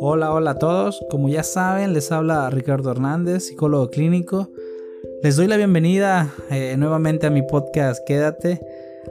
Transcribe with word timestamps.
Hola, 0.00 0.32
hola 0.32 0.50
a 0.52 0.58
todos. 0.58 1.04
Como 1.10 1.28
ya 1.28 1.42
saben, 1.42 1.92
les 1.92 2.12
habla 2.12 2.48
Ricardo 2.50 2.90
Hernández, 2.90 3.44
psicólogo 3.44 3.90
clínico. 3.90 4.50
Les 5.22 5.36
doy 5.36 5.46
la 5.46 5.56
bienvenida 5.56 6.34
eh, 6.50 6.76
nuevamente 6.78 7.26
a 7.26 7.30
mi 7.30 7.42
podcast 7.42 8.00
Quédate. 8.06 8.60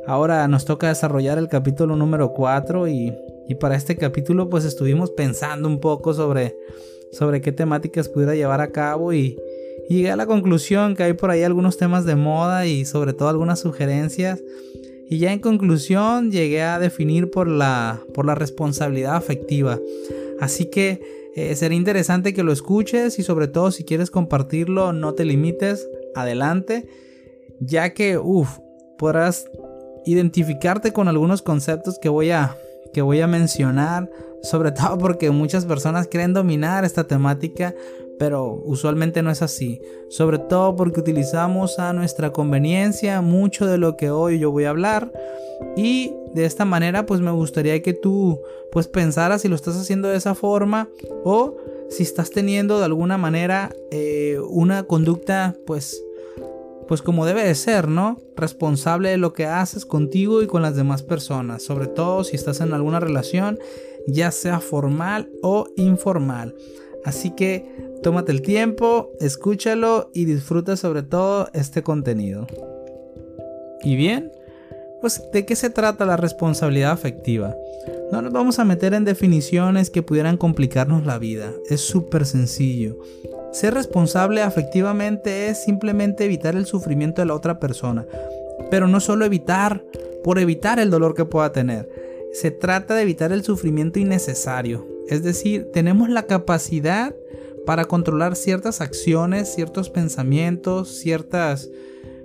Ahora 0.08 0.48
nos 0.48 0.66
toca 0.66 0.88
desarrollar 0.88 1.38
el 1.38 1.50
capítulo 1.50 1.96
número 1.96 2.34
4 2.34 2.88
y, 2.88 3.14
y 3.48 3.56
para 3.56 3.76
este 3.76 3.96
capítulo 3.96 4.50
pues 4.50 4.66
estuvimos 4.66 5.12
pensando 5.12 5.68
un 5.68 5.80
poco 5.80 6.14
sobre, 6.14 6.56
sobre 7.12 7.42
qué 7.42 7.52
temáticas 7.52 8.10
pudiera 8.10 8.36
llevar 8.36 8.62
a 8.62 8.72
cabo 8.72 9.14
y, 9.14 9.38
y 9.90 9.98
llegué 9.98 10.12
a 10.12 10.16
la 10.16 10.26
conclusión 10.26 10.96
que 10.96 11.04
hay 11.04 11.14
por 11.14 11.30
ahí 11.30 11.44
algunos 11.44 11.78
temas 11.78 12.06
de 12.06 12.16
moda 12.16 12.66
y 12.66 12.86
sobre 12.86 13.14
todo 13.14 13.30
algunas 13.30 13.60
sugerencias. 13.60 14.42
Y 15.10 15.18
ya 15.18 15.34
en 15.34 15.40
conclusión 15.40 16.32
llegué 16.32 16.64
a 16.64 16.80
definir 16.80 17.30
por 17.30 17.48
la, 17.48 18.00
por 18.14 18.26
la 18.26 18.36
responsabilidad 18.36 19.16
afectiva. 19.16 19.80
Así 20.40 20.66
que 20.66 21.02
eh, 21.36 21.56
sería 21.56 21.78
interesante 21.78 22.34
que 22.34 22.44
lo 22.44 22.52
escuches 22.52 23.18
y 23.20 23.24
sobre 23.24 23.48
todo 23.48 23.72
si 23.72 23.84
quieres 23.84 24.12
compartirlo 24.12 24.94
no 24.94 25.14
te 25.14 25.26
limites, 25.26 25.88
adelante, 26.16 26.88
ya 27.60 27.94
que 27.94 28.18
uff, 28.18 28.60
podrás 28.98 29.46
identificarte 30.06 30.94
con 30.94 31.08
algunos 31.08 31.42
conceptos 31.42 31.98
que 32.00 32.10
voy 32.10 32.32
a 32.32 32.56
que 32.94 33.02
voy 33.02 33.20
a 33.22 33.28
mencionar, 33.28 34.10
sobre 34.44 34.72
todo 34.74 34.98
porque 34.98 35.32
muchas 35.32 35.66
personas 35.66 36.08
quieren 36.08 36.34
dominar 36.34 36.86
esta 36.86 37.06
temática, 37.06 37.74
pero 38.20 38.62
usualmente 38.66 39.22
no 39.22 39.32
es 39.32 39.42
así, 39.42 39.82
sobre 40.10 40.38
todo 40.38 40.76
porque 40.76 41.00
utilizamos 41.00 41.80
a 41.80 41.94
nuestra 41.94 42.32
conveniencia 42.32 43.22
mucho 43.22 43.66
de 43.66 43.78
lo 43.78 43.98
que 43.98 44.12
hoy 44.12 44.40
yo 44.40 44.52
voy 44.52 44.66
a 44.66 44.70
hablar 44.70 45.12
y 45.76 46.14
de 46.34 46.46
esta 46.46 46.66
manera 46.66 47.06
pues 47.06 47.22
me 47.22 47.32
gustaría 47.32 47.82
que 47.82 47.94
tú 47.94 48.40
pues 48.72 48.88
pensaras 48.88 49.42
si 49.42 49.48
lo 49.48 49.56
estás 49.56 49.78
haciendo 49.78 50.08
de 50.08 50.18
esa 50.18 50.36
forma 50.36 50.90
o 51.24 51.58
si 51.90 52.04
estás 52.04 52.32
teniendo 52.32 52.80
de 52.80 52.86
alguna 52.86 53.18
manera 53.18 53.70
eh, 53.92 54.40
una 54.50 54.84
conducta 54.84 55.56
pues 55.66 56.04
pues 56.88 57.02
como 57.02 57.26
debe 57.26 57.44
de 57.44 57.56
ser, 57.56 57.88
¿no? 57.88 58.20
Responsable 58.36 59.10
de 59.10 59.18
lo 59.18 59.34
que 59.34 59.46
haces 59.46 59.86
contigo 59.86 60.42
y 60.42 60.48
con 60.48 60.62
las 60.62 60.76
demás 60.76 61.02
personas, 61.02 61.64
sobre 61.64 61.88
todo 61.88 62.24
si 62.24 62.36
estás 62.36 62.62
en 62.62 62.74
alguna 62.74 63.00
relación, 63.00 63.58
ya 64.08 64.32
sea 64.32 64.60
formal 64.60 65.30
o 65.42 65.68
informal. 65.76 66.56
Así 67.06 67.32
que 67.32 67.66
tómate 68.02 68.32
el 68.32 68.42
tiempo, 68.42 69.12
escúchalo 69.20 70.10
y 70.14 70.26
disfruta 70.26 70.78
sobre 70.78 71.04
todo 71.04 71.50
este 71.54 71.84
contenido. 71.84 72.48
Y 73.84 73.96
bien, 73.96 74.32
pues 75.02 75.22
¿de 75.34 75.46
qué 75.46 75.56
se 75.56 75.70
trata 75.70 76.06
la 76.06 76.16
responsabilidad 76.16 76.92
afectiva? 76.92 77.56
No 78.12 78.22
nos 78.22 78.32
vamos 78.32 78.60
a 78.60 78.66
meter 78.66 78.94
en 78.94 79.04
definiciones 79.04 79.90
que 79.90 80.04
pudieran 80.04 80.38
complicarnos 80.38 81.06
la 81.06 81.18
vida, 81.18 81.52
es 81.70 81.82
súper 81.82 82.26
sencillo. 82.26 82.98
Ser 83.52 83.74
responsable 83.74 84.42
afectivamente 84.42 85.50
es 85.50 85.64
simplemente 85.64 86.26
evitar 86.26 86.56
el 86.56 86.66
sufrimiento 86.66 87.22
de 87.22 87.26
la 87.26 87.36
otra 87.36 87.60
persona, 87.60 88.06
pero 88.72 88.88
no 88.88 89.00
solo 89.00 89.26
evitar 89.26 89.84
por 90.24 90.40
evitar 90.40 90.80
el 90.80 90.90
dolor 90.90 91.16
que 91.16 91.26
pueda 91.26 91.52
tener. 91.52 91.90
Se 92.32 92.50
trata 92.50 92.96
de 92.96 93.02
evitar 93.02 93.32
el 93.32 93.44
sufrimiento 93.44 94.00
innecesario. 94.00 94.93
Es 95.08 95.24
decir, 95.24 95.68
tenemos 95.74 96.10
la 96.10 96.24
capacidad 96.24 97.16
para 97.66 97.86
controlar 97.86 98.36
ciertas 98.36 98.82
acciones, 98.82 99.54
ciertos 99.54 99.90
pensamientos, 99.90 100.90
ciertas 100.90 101.70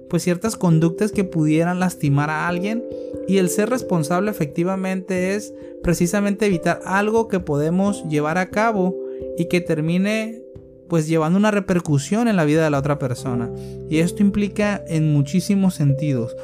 pues 0.09 0.23
ciertas 0.23 0.57
conductas 0.57 1.12
que 1.12 1.25
pudieran 1.25 1.81
lastimar 1.81 2.31
a 2.31 2.49
alguien. 2.49 2.83
Y 3.27 3.39
el 3.39 3.51
ser 3.51 3.71
responsable 3.71 4.31
efectivamente 4.31 5.34
es 5.34 5.53
precisamente 5.83 6.47
evitar 6.47 6.81
algo 6.84 7.29
que 7.29 7.41
podemos 7.41 8.05
llevar 8.09 8.39
a 8.39 8.51
cabo 8.51 8.97
y 9.37 9.49
que 9.49 9.61
termine 9.61 10.43
pues 10.89 11.06
llevando 11.06 11.39
una 11.39 11.51
repercusión 11.51 12.28
en 12.28 12.37
la 12.37 12.47
vida 12.47 12.65
de 12.65 12.71
la 12.71 12.78
otra 12.78 12.99
persona. 12.99 13.50
Y 13.91 13.99
esto 13.99 14.22
implica 14.22 14.83
en 14.89 15.12
muchísimos 15.12 15.75
sentidos. 15.75 16.34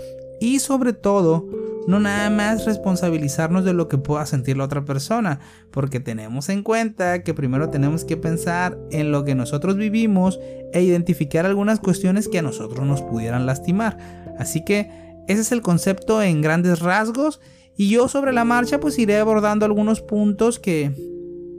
Y 0.40 0.58
sobre 0.58 0.92
todo 0.92 1.48
no 1.86 2.00
nada 2.00 2.30
más 2.30 2.64
responsabilizarnos 2.64 3.64
de 3.64 3.74
lo 3.74 3.88
que 3.88 3.98
pueda 3.98 4.26
sentir 4.26 4.56
la 4.56 4.64
otra 4.64 4.84
persona, 4.84 5.40
porque 5.70 6.00
tenemos 6.00 6.48
en 6.48 6.62
cuenta 6.62 7.22
que 7.22 7.34
primero 7.34 7.70
tenemos 7.70 8.04
que 8.04 8.16
pensar 8.16 8.78
en 8.90 9.12
lo 9.12 9.24
que 9.24 9.34
nosotros 9.34 9.76
vivimos 9.76 10.38
e 10.72 10.82
identificar 10.82 11.46
algunas 11.46 11.80
cuestiones 11.80 12.28
que 12.28 12.38
a 12.38 12.42
nosotros 12.42 12.86
nos 12.86 13.02
pudieran 13.02 13.46
lastimar. 13.46 13.98
Así 14.38 14.64
que 14.64 14.90
ese 15.28 15.42
es 15.42 15.52
el 15.52 15.62
concepto 15.62 16.22
en 16.22 16.42
grandes 16.42 16.80
rasgos 16.80 17.40
y 17.76 17.90
yo 17.90 18.08
sobre 18.08 18.32
la 18.32 18.44
marcha 18.44 18.80
pues 18.80 18.98
iré 18.98 19.18
abordando 19.18 19.66
algunos 19.66 20.00
puntos 20.00 20.58
que 20.58 20.92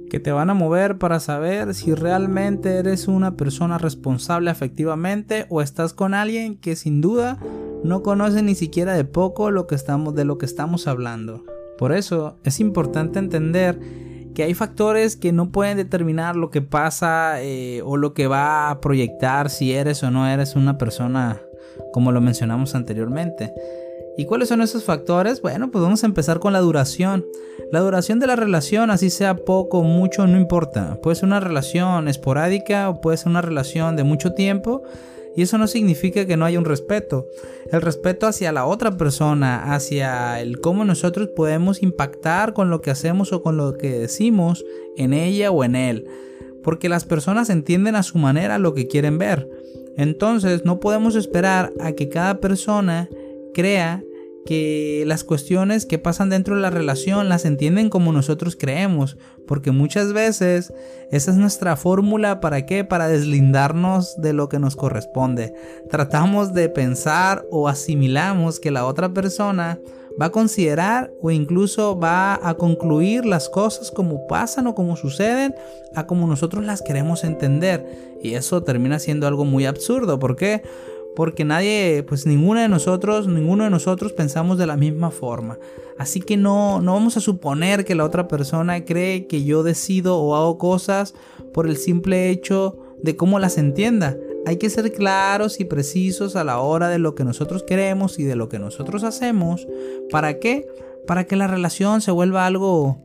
que 0.09 0.19
te 0.19 0.31
van 0.31 0.50
a 0.50 0.53
mover 0.53 0.97
para 0.97 1.19
saber 1.19 1.74
si 1.74 1.94
realmente 1.94 2.78
eres 2.78 3.07
una 3.07 3.36
persona 3.36 3.78
responsable 3.78 4.52
efectivamente 4.52 5.46
o 5.50 5.62
estás 5.62 5.94
con 5.94 6.13
alguien 6.13 6.57
que 6.57 6.75
sin 6.75 7.02
duda 7.02 7.40
no 7.85 8.01
conoce 8.03 8.41
ni 8.41 8.56
siquiera 8.56 8.96
de 8.96 9.06
poco 9.06 9.51
lo 9.51 9.68
que 9.68 9.75
estamos, 9.75 10.16
de 10.16 10.25
lo 10.25 10.38
que 10.38 10.46
estamos 10.46 10.88
hablando. 10.88 11.44
Por 11.78 11.91
eso 11.91 12.35
es 12.44 12.59
importante 12.59 13.19
entender 13.19 13.79
que 14.34 14.44
hay 14.44 14.53
factores 14.53 15.16
que 15.16 15.31
no 15.31 15.51
pueden 15.51 15.78
determinar 15.78 16.35
lo 16.35 16.50
que 16.50 16.62
pasa 16.62 17.41
eh, 17.41 17.81
o 17.84 17.95
lo 17.95 18.13
que 18.13 18.28
va 18.28 18.69
a 18.69 18.81
proyectar 18.81 19.50
si 19.50 19.74
eres 19.74 20.03
o 20.03 20.12
no 20.12 20.28
eres 20.28 20.56
una 20.56 20.78
persona 20.78 21.41
como 21.94 22.12
lo 22.12 22.22
mencionamos 22.22 22.75
anteriormente. 22.75 23.53
¿Y 24.18 24.25
cuáles 24.25 24.50
son 24.50 24.62
esos 24.62 24.84
factores? 24.84 25.41
Bueno, 25.41 25.72
pues 25.72 25.81
vamos 25.81 26.03
a 26.03 26.07
empezar 26.07 26.40
con 26.40 26.53
la 26.53 26.59
duración. 26.59 27.25
La 27.72 27.81
duración 27.81 28.19
de 28.19 28.28
la 28.28 28.35
relación, 28.35 28.90
así 28.90 29.09
sea 29.09 29.35
poco 29.35 29.84
mucho, 29.84 30.25
no 30.25 30.38
importa. 30.38 31.00
Puede 31.01 31.16
ser 31.16 31.25
una 31.25 31.40
relación 31.40 32.07
esporádica 32.07 32.90
o 32.90 33.01
puede 33.01 33.18
ser 33.18 33.28
una 33.28 33.41
relación 33.41 33.95
de 33.95 34.03
mucho 34.03 34.34
tiempo. 34.34 34.84
Y 35.35 35.41
eso 35.41 35.57
no 35.57 35.68
significa 35.68 36.25
que 36.25 36.38
no 36.38 36.46
haya 36.46 36.59
un 36.59 36.66
respeto. 36.66 37.28
El 37.72 37.81
respeto 37.81 38.28
hacia 38.28 38.51
la 38.51 38.66
otra 38.66 38.97
persona, 38.97 39.73
hacia 39.73 40.40
el 40.40 40.59
cómo 40.59 40.85
nosotros 40.85 41.29
podemos 41.35 41.84
impactar 41.84 42.53
con 42.53 42.69
lo 42.69 42.81
que 42.81 42.91
hacemos 42.91 43.34
o 43.34 43.41
con 43.41 43.57
lo 43.57 43.78
que 43.78 43.91
decimos 44.00 44.66
en 44.97 45.13
ella 45.13 45.51
o 45.51 45.63
en 45.63 45.75
él. 45.75 46.06
Porque 46.63 46.90
las 46.90 47.06
personas 47.06 47.50
entienden 47.50 47.95
a 47.95 48.03
su 48.03 48.18
manera 48.18 48.57
lo 48.59 48.74
que 48.74 48.88
quieren 48.88 49.18
ver. 49.18 49.50
Entonces 49.97 50.66
no 50.66 50.79
podemos 50.79 51.16
esperar 51.16 51.74
a 51.79 51.91
que 51.91 52.09
cada 52.09 52.40
persona 52.40 53.09
crea 53.53 54.03
que 54.45 55.03
las 55.07 55.23
cuestiones 55.23 55.85
que 55.85 55.97
pasan 55.97 56.29
dentro 56.29 56.56
de 56.56 56.61
la 56.61 56.69
relación 56.69 57.29
las 57.29 57.45
entienden 57.45 57.89
como 57.89 58.11
nosotros 58.11 58.56
creemos, 58.56 59.17
porque 59.47 59.72
muchas 59.72 60.13
veces 60.13 60.72
esa 61.11 61.31
es 61.31 61.38
nuestra 61.38 61.75
fórmula 61.75 62.39
para 62.39 62.66
qué, 62.66 62.83
para 62.83 63.07
deslindarnos 63.07 64.22
de 64.22 64.33
lo 64.33 64.47
que 64.47 64.59
nos 64.59 64.75
corresponde. 64.75 65.53
Tratamos 65.89 66.53
de 66.53 66.69
pensar 66.69 67.44
o 67.51 67.67
asimilamos 67.67 68.59
que 68.59 68.72
la 68.72 68.85
otra 68.85 69.13
persona 69.13 69.79
va 70.22 70.28
a 70.28 70.31
considerar 70.31 71.12
o 71.22 71.31
incluso 71.31 72.00
va 72.00 72.39
a 72.47 72.53
concluir 72.53 73.25
las 73.25 73.50
cosas 73.50 73.91
como 73.91 74.27
pasan 74.27 74.67
o 74.67 74.75
como 74.75 74.95
suceden 74.95 75.56
a 75.95 76.06
como 76.07 76.27
nosotros 76.27 76.63
las 76.63 76.81
queremos 76.81 77.23
entender. 77.23 77.85
Y 78.22 78.35
eso 78.35 78.63
termina 78.63 79.00
siendo 79.00 79.27
algo 79.27 79.45
muy 79.45 79.66
absurdo. 79.66 80.19
¿Por 80.19 80.35
qué? 80.35 80.62
Porque 81.16 81.46
nadie, 81.46 82.03
pues 82.08 82.26
ninguno 82.26 82.59
de 82.59 82.68
nosotros, 82.68 83.28
ninguno 83.28 83.64
de 83.64 83.70
nosotros 83.70 84.14
pensamos 84.14 84.58
de 84.58 84.68
la 84.68 84.78
misma 84.78 85.12
forma. 85.12 85.58
Así 85.98 86.20
que 86.20 86.38
no, 86.38 86.81
no 86.81 86.94
vamos 86.94 87.18
a 87.18 87.22
suponer 87.22 87.86
que 87.86 87.96
la 87.96 88.03
otra 88.03 88.28
persona 88.28 88.84
cree 88.84 89.28
que 89.28 89.44
yo 89.44 89.64
decido 89.64 90.18
o 90.18 90.36
hago 90.36 90.58
cosas 90.58 91.16
por 91.54 91.68
el 91.68 91.78
simple 91.78 92.30
hecho 92.30 92.78
de 93.02 93.16
cómo 93.16 93.40
las 93.40 93.58
entienda. 93.58 94.18
Hay 94.46 94.58
que 94.58 94.70
ser 94.70 94.92
claros 94.92 95.59
y 95.59 95.66
precisos 95.66 96.36
a 96.36 96.44
la 96.44 96.59
hora 96.59 96.90
de 96.90 97.00
lo 97.00 97.16
que 97.16 97.24
nosotros 97.24 97.64
queremos 97.64 98.20
y 98.20 98.24
de 98.24 98.36
lo 98.36 98.50
que 98.50 98.59
nosotros 98.59 99.04
hacemos. 99.04 99.68
¿Para 100.12 100.40
qué? 100.40 100.68
Para 101.08 101.24
que 101.24 101.36
la 101.36 101.48
relación 101.48 102.02
se 102.02 102.12
vuelva 102.12 102.45
algo, 102.45 103.00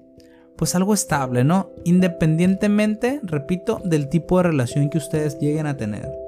pues 0.56 0.75
algo 0.75 0.93
estable, 0.93 1.44
¿no? 1.44 1.70
Independientemente, 1.84 3.20
repito, 3.23 3.81
del 3.84 4.08
tipo 4.08 4.38
de 4.38 4.44
relación 4.44 4.90
que 4.90 4.99
ustedes 4.99 5.38
lleguen 5.38 5.67
a 5.67 5.76
tener. 5.76 6.19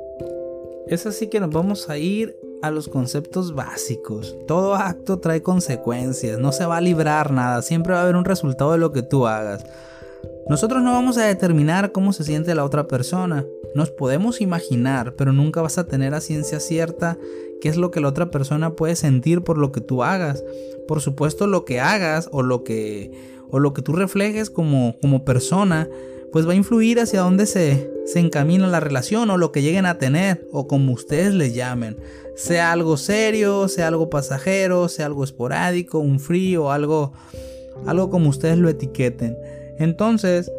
Es 0.86 1.06
así 1.06 1.28
que 1.28 1.40
nos 1.40 1.50
vamos 1.50 1.88
a 1.88 1.96
ir 1.96 2.36
a 2.62 2.70
los 2.70 2.88
conceptos 2.88 3.54
básicos. 3.54 4.36
Todo 4.46 4.74
acto 4.74 5.18
trae 5.18 5.42
consecuencias, 5.42 6.38
no 6.38 6.52
se 6.52 6.66
va 6.66 6.76
a 6.76 6.80
librar 6.80 7.32
nada, 7.32 7.62
siempre 7.62 7.92
va 7.92 8.00
a 8.00 8.02
haber 8.02 8.16
un 8.16 8.24
resultado 8.24 8.72
de 8.72 8.78
lo 8.78 8.92
que 8.92 9.02
tú 9.02 9.26
hagas. 9.26 9.64
Nosotros 10.48 10.82
no 10.82 10.92
vamos 10.92 11.18
a 11.18 11.26
determinar 11.26 11.92
cómo 11.92 12.12
se 12.12 12.24
siente 12.24 12.54
la 12.54 12.64
otra 12.64 12.88
persona. 12.88 13.46
Nos 13.74 13.90
podemos 13.90 14.40
imaginar, 14.40 15.14
pero 15.14 15.32
nunca 15.32 15.62
vas 15.62 15.78
a 15.78 15.86
tener 15.86 16.14
a 16.14 16.20
ciencia 16.20 16.60
cierta 16.60 17.16
qué 17.60 17.68
es 17.68 17.76
lo 17.76 17.90
que 17.90 18.00
la 18.00 18.08
otra 18.08 18.30
persona 18.30 18.74
puede 18.74 18.96
sentir 18.96 19.42
por 19.42 19.56
lo 19.58 19.72
que 19.72 19.80
tú 19.80 20.02
hagas. 20.02 20.44
Por 20.88 21.00
supuesto, 21.00 21.46
lo 21.46 21.64
que 21.64 21.80
hagas 21.80 22.28
o 22.32 22.42
lo 22.42 22.64
que 22.64 23.12
o 23.50 23.58
lo 23.58 23.72
que 23.72 23.82
tú 23.82 23.92
reflejes 23.92 24.50
como 24.50 24.96
como 25.00 25.24
persona 25.24 25.88
pues 26.32 26.48
va 26.48 26.52
a 26.52 26.56
influir 26.56 26.98
hacia 26.98 27.20
dónde 27.20 27.46
se, 27.46 27.92
se 28.06 28.18
encamina 28.18 28.66
la 28.66 28.80
relación 28.80 29.30
o 29.30 29.36
lo 29.36 29.52
que 29.52 29.62
lleguen 29.62 29.86
a 29.86 29.98
tener 29.98 30.46
o 30.50 30.66
como 30.66 30.92
ustedes 30.92 31.34
les 31.34 31.54
llamen. 31.54 31.98
Sea 32.34 32.72
algo 32.72 32.96
serio, 32.96 33.68
sea 33.68 33.88
algo 33.88 34.08
pasajero, 34.08 34.88
sea 34.88 35.06
algo 35.06 35.24
esporádico, 35.24 35.98
un 35.98 36.18
frío, 36.18 36.72
algo, 36.72 37.12
algo 37.86 38.08
como 38.08 38.30
ustedes 38.30 38.56
lo 38.58 38.70
etiqueten. 38.70 39.36
Entonces, 39.78 40.50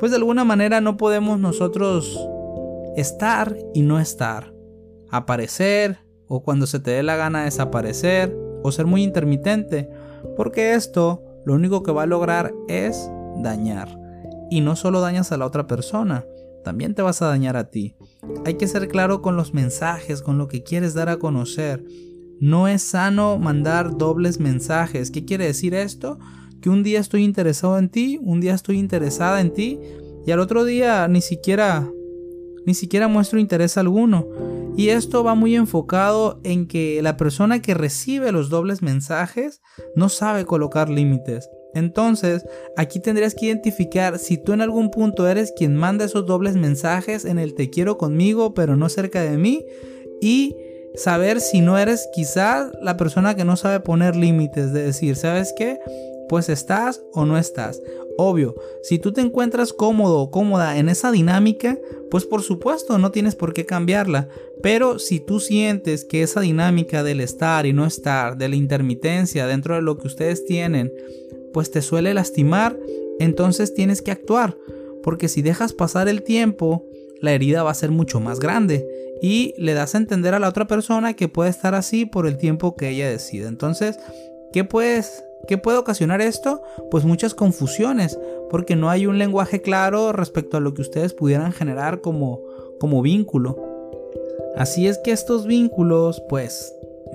pues 0.00 0.10
de 0.10 0.16
alguna 0.16 0.44
manera 0.44 0.80
no 0.80 0.96
podemos 0.96 1.38
nosotros 1.38 2.18
estar 2.96 3.56
y 3.74 3.82
no 3.82 4.00
estar. 4.00 4.54
Aparecer 5.10 5.98
o 6.26 6.42
cuando 6.42 6.66
se 6.66 6.80
te 6.80 6.92
dé 6.92 7.02
la 7.02 7.16
gana 7.16 7.44
desaparecer 7.44 8.34
o 8.62 8.72
ser 8.72 8.86
muy 8.86 9.02
intermitente. 9.02 9.90
Porque 10.36 10.72
esto 10.72 11.22
lo 11.44 11.54
único 11.54 11.82
que 11.82 11.92
va 11.92 12.04
a 12.04 12.06
lograr 12.06 12.54
es 12.68 13.10
dañar. 13.36 14.07
Y 14.50 14.60
no 14.60 14.76
solo 14.76 15.00
dañas 15.00 15.32
a 15.32 15.36
la 15.36 15.46
otra 15.46 15.66
persona, 15.66 16.24
también 16.64 16.94
te 16.94 17.02
vas 17.02 17.22
a 17.22 17.28
dañar 17.28 17.56
a 17.56 17.70
ti. 17.70 17.94
Hay 18.44 18.54
que 18.54 18.66
ser 18.66 18.88
claro 18.88 19.22
con 19.22 19.36
los 19.36 19.54
mensajes, 19.54 20.22
con 20.22 20.38
lo 20.38 20.48
que 20.48 20.62
quieres 20.62 20.94
dar 20.94 21.08
a 21.08 21.18
conocer. 21.18 21.84
No 22.40 22.68
es 22.68 22.82
sano 22.82 23.38
mandar 23.38 23.96
dobles 23.96 24.38
mensajes. 24.38 25.10
¿Qué 25.10 25.24
quiere 25.24 25.46
decir 25.46 25.74
esto? 25.74 26.18
Que 26.60 26.70
un 26.70 26.82
día 26.82 27.00
estoy 27.00 27.24
interesado 27.24 27.78
en 27.78 27.88
ti, 27.88 28.18
un 28.22 28.40
día 28.40 28.54
estoy 28.54 28.78
interesada 28.78 29.40
en 29.40 29.52
ti 29.52 29.80
y 30.26 30.30
al 30.30 30.40
otro 30.40 30.64
día 30.64 31.08
ni 31.08 31.20
siquiera 31.20 31.90
ni 32.66 32.74
siquiera 32.74 33.08
muestro 33.08 33.38
interés 33.38 33.78
alguno. 33.78 34.26
Y 34.76 34.90
esto 34.90 35.24
va 35.24 35.34
muy 35.34 35.56
enfocado 35.56 36.38
en 36.44 36.68
que 36.68 37.00
la 37.02 37.16
persona 37.16 37.62
que 37.62 37.72
recibe 37.72 38.30
los 38.30 38.50
dobles 38.50 38.82
mensajes 38.82 39.62
no 39.96 40.10
sabe 40.10 40.44
colocar 40.44 40.90
límites. 40.90 41.48
Entonces, 41.78 42.44
aquí 42.76 43.00
tendrías 43.00 43.34
que 43.34 43.46
identificar 43.46 44.18
si 44.18 44.36
tú 44.36 44.52
en 44.52 44.60
algún 44.60 44.90
punto 44.90 45.26
eres 45.28 45.52
quien 45.56 45.74
manda 45.74 46.04
esos 46.04 46.26
dobles 46.26 46.54
mensajes 46.56 47.24
en 47.24 47.38
el 47.38 47.54
te 47.54 47.70
quiero 47.70 47.96
conmigo 47.96 48.54
pero 48.54 48.76
no 48.76 48.88
cerca 48.88 49.22
de 49.22 49.38
mí 49.38 49.64
y 50.20 50.54
saber 50.94 51.40
si 51.40 51.60
no 51.60 51.78
eres 51.78 52.08
quizás 52.12 52.70
la 52.82 52.96
persona 52.96 53.34
que 53.36 53.44
no 53.44 53.56
sabe 53.56 53.80
poner 53.80 54.16
límites, 54.16 54.72
de 54.72 54.82
decir, 54.82 55.16
¿sabes 55.16 55.54
qué? 55.56 55.78
Pues 56.28 56.48
estás 56.48 57.02
o 57.12 57.24
no 57.24 57.38
estás. 57.38 57.80
Obvio, 58.20 58.56
si 58.82 58.98
tú 58.98 59.12
te 59.12 59.20
encuentras 59.20 59.72
cómodo 59.72 60.18
o 60.18 60.30
cómoda 60.30 60.76
en 60.78 60.88
esa 60.88 61.12
dinámica, 61.12 61.78
pues 62.10 62.24
por 62.24 62.42
supuesto 62.42 62.98
no 62.98 63.12
tienes 63.12 63.36
por 63.36 63.54
qué 63.54 63.64
cambiarla. 63.64 64.28
Pero 64.60 64.98
si 64.98 65.20
tú 65.20 65.38
sientes 65.38 66.04
que 66.04 66.22
esa 66.22 66.40
dinámica 66.40 67.04
del 67.04 67.20
estar 67.20 67.64
y 67.64 67.72
no 67.72 67.86
estar, 67.86 68.36
de 68.36 68.48
la 68.48 68.56
intermitencia 68.56 69.46
dentro 69.46 69.76
de 69.76 69.82
lo 69.82 69.98
que 69.98 70.08
ustedes 70.08 70.44
tienen, 70.44 70.92
pues 71.52 71.70
te 71.70 71.82
suele 71.82 72.14
lastimar, 72.14 72.78
entonces 73.18 73.74
tienes 73.74 74.02
que 74.02 74.10
actuar. 74.10 74.56
Porque 75.02 75.28
si 75.28 75.42
dejas 75.42 75.72
pasar 75.72 76.08
el 76.08 76.22
tiempo, 76.22 76.84
la 77.20 77.32
herida 77.32 77.62
va 77.62 77.70
a 77.70 77.74
ser 77.74 77.90
mucho 77.90 78.20
más 78.20 78.40
grande. 78.40 78.86
Y 79.20 79.54
le 79.58 79.74
das 79.74 79.94
a 79.94 79.98
entender 79.98 80.34
a 80.34 80.38
la 80.38 80.48
otra 80.48 80.66
persona 80.66 81.14
que 81.14 81.28
puede 81.28 81.50
estar 81.50 81.74
así 81.74 82.06
por 82.06 82.26
el 82.26 82.36
tiempo 82.36 82.76
que 82.76 82.90
ella 82.90 83.08
decide. 83.10 83.48
Entonces, 83.48 83.98
¿qué 84.52 84.64
puedes 84.64 85.24
¿Qué 85.46 85.56
puede 85.56 85.78
ocasionar 85.78 86.20
esto? 86.20 86.62
Pues 86.90 87.04
muchas 87.04 87.34
confusiones, 87.34 88.18
porque 88.50 88.76
no 88.76 88.90
hay 88.90 89.06
un 89.06 89.18
lenguaje 89.18 89.62
claro 89.62 90.12
respecto 90.12 90.56
a 90.56 90.60
lo 90.60 90.74
que 90.74 90.82
ustedes 90.82 91.14
pudieran 91.14 91.52
generar 91.52 92.00
como, 92.00 92.42
como 92.80 93.02
vínculo. 93.02 93.56
Así 94.56 94.88
es 94.88 94.98
que 94.98 95.12
estos 95.12 95.46
vínculos, 95.46 96.22
pues, 96.28 96.74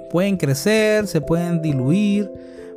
pueden 0.10 0.38
crecer, 0.38 1.08
se 1.08 1.22
pueden 1.22 1.62
diluir, 1.62 2.32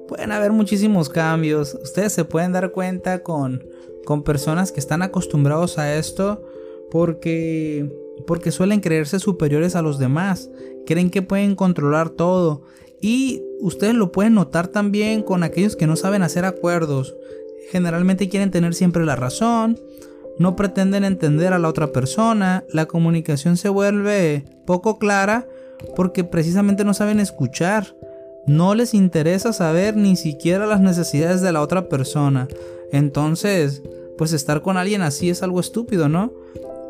pueden 0.07 0.33
haber 0.33 0.53
muchísimos 0.53 1.09
cambios. 1.09 1.77
Ustedes 1.83 2.13
se 2.13 2.25
pueden 2.25 2.53
dar 2.53 2.73
cuenta 2.73 3.23
con, 3.23 3.65
con 4.05 4.23
personas 4.23 4.73
que 4.73 4.81
están 4.81 5.03
acostumbrados 5.03 5.79
a 5.79 5.95
esto 5.97 6.43
porque, 6.91 7.91
porque 8.27 8.51
suelen 8.51 8.81
creerse 8.81 9.19
superiores 9.19 9.77
a 9.77 9.83
los 9.83 9.99
demás, 9.99 10.51
creen 10.87 11.11
que 11.11 11.23
pueden 11.23 11.57
controlar 11.57 12.11
todo 12.11 12.63
y 13.01 13.43
ustedes 13.61 13.95
lo 13.95 14.13
pueden 14.13 14.35
notar 14.35 14.69
también 14.69 15.23
con 15.23 15.43
aquellos 15.43 15.77
que 15.77 15.87
no 15.87 15.97
saben 15.97 16.23
hacer 16.23 16.45
acuerdos. 16.45 17.17
Generalmente 17.71 18.29
quieren 18.29 18.51
tener 18.51 18.75
siempre 18.75 19.05
la 19.05 19.17
razón, 19.17 19.79
no 20.39 20.55
pretenden 20.55 21.05
entender 21.05 21.53
a 21.53 21.59
la 21.59 21.69
otra 21.69 21.93
persona, 21.93 22.65
la 22.71 22.87
comunicación 22.87 23.57
se 23.57 23.69
vuelve 23.69 24.45
poco 24.67 24.99
clara 24.99 25.49
porque 25.95 26.25
precisamente 26.25 26.85
no 26.85 26.95
saben 26.95 27.21
escuchar. 27.21 27.97
No 28.47 28.75
les 28.75 28.95
interesa 28.95 29.53
saber 29.53 29.97
ni 29.97 30.17
siquiera 30.17 30.67
las 30.67 30.81
necesidades 30.81 31.41
de 31.41 31.53
la 31.53 31.63
otra 31.63 31.89
persona. 31.89 32.49
Entonces, 32.93 33.83
pues 34.17 34.33
estar 34.33 34.63
con 34.63 34.77
alguien 34.77 35.03
así 35.03 35.31
es 35.31 35.43
algo 35.43 35.61
estúpido, 35.61 36.09
¿no? 36.09 36.33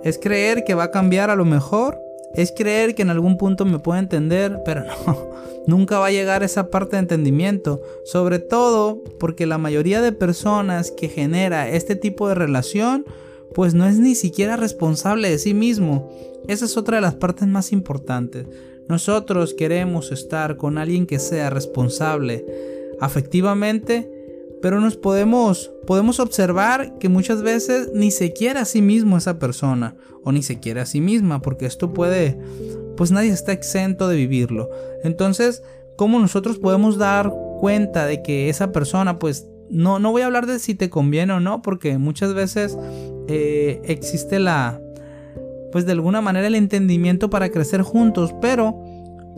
Es 0.04 0.18
creer 0.18 0.64
que 0.64 0.74
va 0.74 0.84
a 0.84 0.90
cambiar 0.90 1.30
a 1.30 1.36
lo 1.36 1.44
mejor 1.44 1.98
es 2.36 2.52
creer 2.52 2.94
que 2.94 3.00
en 3.00 3.08
algún 3.08 3.38
punto 3.38 3.64
me 3.64 3.78
puede 3.78 4.00
entender, 4.00 4.60
pero 4.64 4.82
no, 4.84 5.30
nunca 5.66 5.98
va 5.98 6.06
a 6.06 6.10
llegar 6.10 6.42
esa 6.42 6.70
parte 6.70 6.96
de 6.96 7.00
entendimiento. 7.00 7.80
Sobre 8.04 8.38
todo 8.38 9.02
porque 9.18 9.46
la 9.46 9.56
mayoría 9.56 10.02
de 10.02 10.12
personas 10.12 10.90
que 10.90 11.08
genera 11.08 11.68
este 11.68 11.96
tipo 11.96 12.28
de 12.28 12.34
relación, 12.34 13.06
pues 13.54 13.72
no 13.72 13.86
es 13.86 13.98
ni 13.98 14.14
siquiera 14.14 14.56
responsable 14.56 15.30
de 15.30 15.38
sí 15.38 15.54
mismo. 15.54 16.12
Esa 16.46 16.66
es 16.66 16.76
otra 16.76 16.96
de 16.96 17.02
las 17.02 17.14
partes 17.14 17.48
más 17.48 17.72
importantes. 17.72 18.46
Nosotros 18.88 19.54
queremos 19.54 20.12
estar 20.12 20.56
con 20.56 20.78
alguien 20.78 21.06
que 21.06 21.18
sea 21.18 21.50
responsable 21.50 22.44
afectivamente, 23.00 24.10
pero 24.62 24.80
nos 24.80 24.96
podemos 24.96 25.72
podemos 25.86 26.18
observar 26.18 26.98
que 26.98 27.08
muchas 27.08 27.42
veces 27.42 27.90
ni 27.94 28.10
se 28.10 28.32
quiere 28.32 28.58
a 28.58 28.64
sí 28.64 28.82
mismo 28.82 29.16
esa 29.16 29.38
persona 29.38 29.96
o 30.24 30.32
ni 30.32 30.42
se 30.42 30.58
quiere 30.60 30.80
a 30.80 30.86
sí 30.86 31.00
misma, 31.00 31.42
porque 31.42 31.66
esto 31.66 31.92
puede 31.92 32.38
pues 32.96 33.10
nadie 33.10 33.30
está 33.30 33.52
exento 33.52 34.08
de 34.08 34.16
vivirlo. 34.16 34.70
Entonces, 35.04 35.62
¿cómo 35.96 36.18
nosotros 36.18 36.58
podemos 36.58 36.96
dar 36.96 37.32
cuenta 37.60 38.06
de 38.06 38.22
que 38.22 38.48
esa 38.48 38.72
persona 38.72 39.18
pues 39.18 39.46
no, 39.68 39.98
no 39.98 40.12
voy 40.12 40.22
a 40.22 40.26
hablar 40.26 40.46
de 40.46 40.58
si 40.58 40.74
te 40.74 40.90
conviene 40.90 41.32
o 41.32 41.40
no, 41.40 41.62
porque 41.62 41.98
muchas 41.98 42.34
veces 42.34 42.78
eh, 43.28 43.80
existe 43.84 44.38
la, 44.38 44.80
pues 45.76 45.84
de 45.84 45.92
alguna 45.92 46.22
manera 46.22 46.46
el 46.46 46.54
entendimiento 46.54 47.28
para 47.28 47.50
crecer 47.50 47.82
juntos, 47.82 48.34
pero 48.40 48.82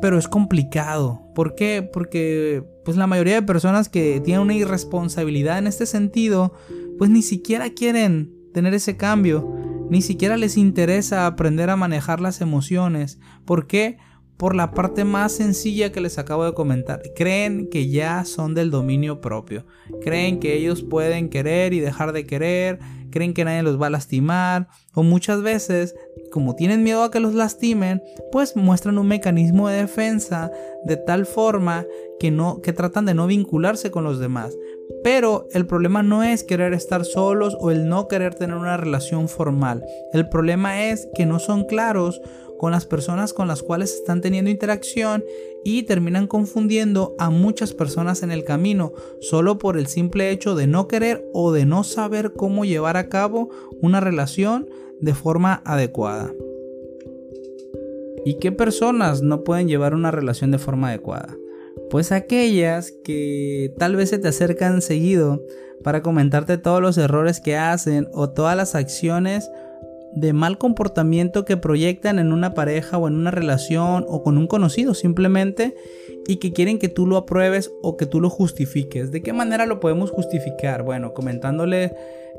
pero 0.00 0.16
es 0.16 0.28
complicado. 0.28 1.20
¿Por 1.34 1.56
qué? 1.56 1.82
Porque 1.92 2.62
pues 2.84 2.96
la 2.96 3.08
mayoría 3.08 3.34
de 3.34 3.42
personas 3.42 3.88
que 3.88 4.20
tienen 4.20 4.42
una 4.42 4.54
irresponsabilidad 4.54 5.58
en 5.58 5.66
este 5.66 5.84
sentido, 5.84 6.54
pues 6.96 7.10
ni 7.10 7.22
siquiera 7.22 7.70
quieren 7.70 8.32
tener 8.54 8.72
ese 8.72 8.96
cambio, 8.96 9.52
ni 9.90 10.00
siquiera 10.00 10.36
les 10.36 10.56
interesa 10.56 11.26
aprender 11.26 11.70
a 11.70 11.76
manejar 11.76 12.20
las 12.20 12.40
emociones. 12.40 13.18
¿Por 13.44 13.66
qué? 13.66 13.98
Por 14.36 14.54
la 14.54 14.70
parte 14.70 15.04
más 15.04 15.32
sencilla 15.32 15.90
que 15.90 16.00
les 16.00 16.18
acabo 16.18 16.44
de 16.44 16.54
comentar. 16.54 17.02
Creen 17.16 17.68
que 17.68 17.88
ya 17.88 18.24
son 18.24 18.54
del 18.54 18.70
dominio 18.70 19.20
propio. 19.20 19.66
Creen 20.02 20.38
que 20.38 20.56
ellos 20.56 20.84
pueden 20.84 21.30
querer 21.30 21.74
y 21.74 21.80
dejar 21.80 22.12
de 22.12 22.26
querer. 22.26 22.78
Creen 23.10 23.34
que 23.34 23.44
nadie 23.44 23.64
los 23.64 23.82
va 23.82 23.88
a 23.88 23.90
lastimar. 23.90 24.68
O 24.94 25.02
muchas 25.02 25.42
veces 25.42 25.96
como 26.30 26.54
tienen 26.54 26.82
miedo 26.82 27.02
a 27.02 27.10
que 27.10 27.20
los 27.20 27.34
lastimen, 27.34 28.02
pues 28.32 28.56
muestran 28.56 28.98
un 28.98 29.08
mecanismo 29.08 29.68
de 29.68 29.78
defensa 29.78 30.50
de 30.84 30.96
tal 30.96 31.26
forma 31.26 31.86
que 32.18 32.30
no 32.30 32.60
que 32.60 32.72
tratan 32.72 33.06
de 33.06 33.14
no 33.14 33.26
vincularse 33.26 33.90
con 33.90 34.04
los 34.04 34.18
demás. 34.18 34.56
Pero 35.04 35.46
el 35.52 35.66
problema 35.66 36.02
no 36.02 36.22
es 36.22 36.44
querer 36.44 36.72
estar 36.72 37.04
solos 37.04 37.56
o 37.60 37.70
el 37.70 37.88
no 37.88 38.08
querer 38.08 38.34
tener 38.34 38.56
una 38.56 38.76
relación 38.76 39.28
formal. 39.28 39.84
El 40.12 40.28
problema 40.28 40.84
es 40.84 41.08
que 41.14 41.26
no 41.26 41.38
son 41.38 41.64
claros 41.64 42.20
con 42.58 42.72
las 42.72 42.86
personas 42.86 43.32
con 43.32 43.48
las 43.48 43.62
cuales 43.62 43.94
están 43.94 44.20
teniendo 44.20 44.50
interacción 44.50 45.24
y 45.64 45.84
terminan 45.84 46.26
confundiendo 46.26 47.14
a 47.18 47.30
muchas 47.30 47.72
personas 47.72 48.22
en 48.22 48.30
el 48.30 48.44
camino 48.44 48.92
solo 49.20 49.58
por 49.58 49.78
el 49.78 49.86
simple 49.86 50.30
hecho 50.30 50.54
de 50.54 50.66
no 50.66 50.88
querer 50.88 51.24
o 51.32 51.52
de 51.52 51.64
no 51.64 51.84
saber 51.84 52.32
cómo 52.34 52.64
llevar 52.64 52.96
a 52.96 53.08
cabo 53.08 53.48
una 53.80 54.00
relación 54.00 54.68
de 55.00 55.14
forma 55.14 55.62
adecuada. 55.64 56.32
¿Y 58.24 58.34
qué 58.34 58.52
personas 58.52 59.22
no 59.22 59.44
pueden 59.44 59.68
llevar 59.68 59.94
una 59.94 60.10
relación 60.10 60.50
de 60.50 60.58
forma 60.58 60.88
adecuada? 60.88 61.36
Pues 61.90 62.12
aquellas 62.12 62.92
que 63.04 63.72
tal 63.78 63.96
vez 63.96 64.10
se 64.10 64.18
te 64.18 64.28
acercan 64.28 64.82
seguido 64.82 65.42
para 65.82 66.02
comentarte 66.02 66.58
todos 66.58 66.82
los 66.82 66.98
errores 66.98 67.40
que 67.40 67.56
hacen 67.56 68.08
o 68.12 68.30
todas 68.30 68.56
las 68.56 68.74
acciones 68.74 69.48
de 70.12 70.32
mal 70.32 70.58
comportamiento 70.58 71.44
que 71.44 71.56
proyectan 71.56 72.18
en 72.18 72.32
una 72.32 72.54
pareja 72.54 72.98
o 72.98 73.08
en 73.08 73.14
una 73.14 73.30
relación 73.30 74.04
o 74.08 74.22
con 74.22 74.38
un 74.38 74.46
conocido 74.46 74.94
simplemente 74.94 75.74
y 76.26 76.36
que 76.36 76.52
quieren 76.52 76.78
que 76.78 76.88
tú 76.88 77.06
lo 77.06 77.16
apruebes 77.16 77.70
o 77.82 77.96
que 77.96 78.06
tú 78.06 78.20
lo 78.20 78.30
justifiques. 78.30 79.10
¿De 79.10 79.22
qué 79.22 79.32
manera 79.32 79.66
lo 79.66 79.80
podemos 79.80 80.10
justificar? 80.10 80.82
Bueno, 80.82 81.14
comentándole, 81.14 81.94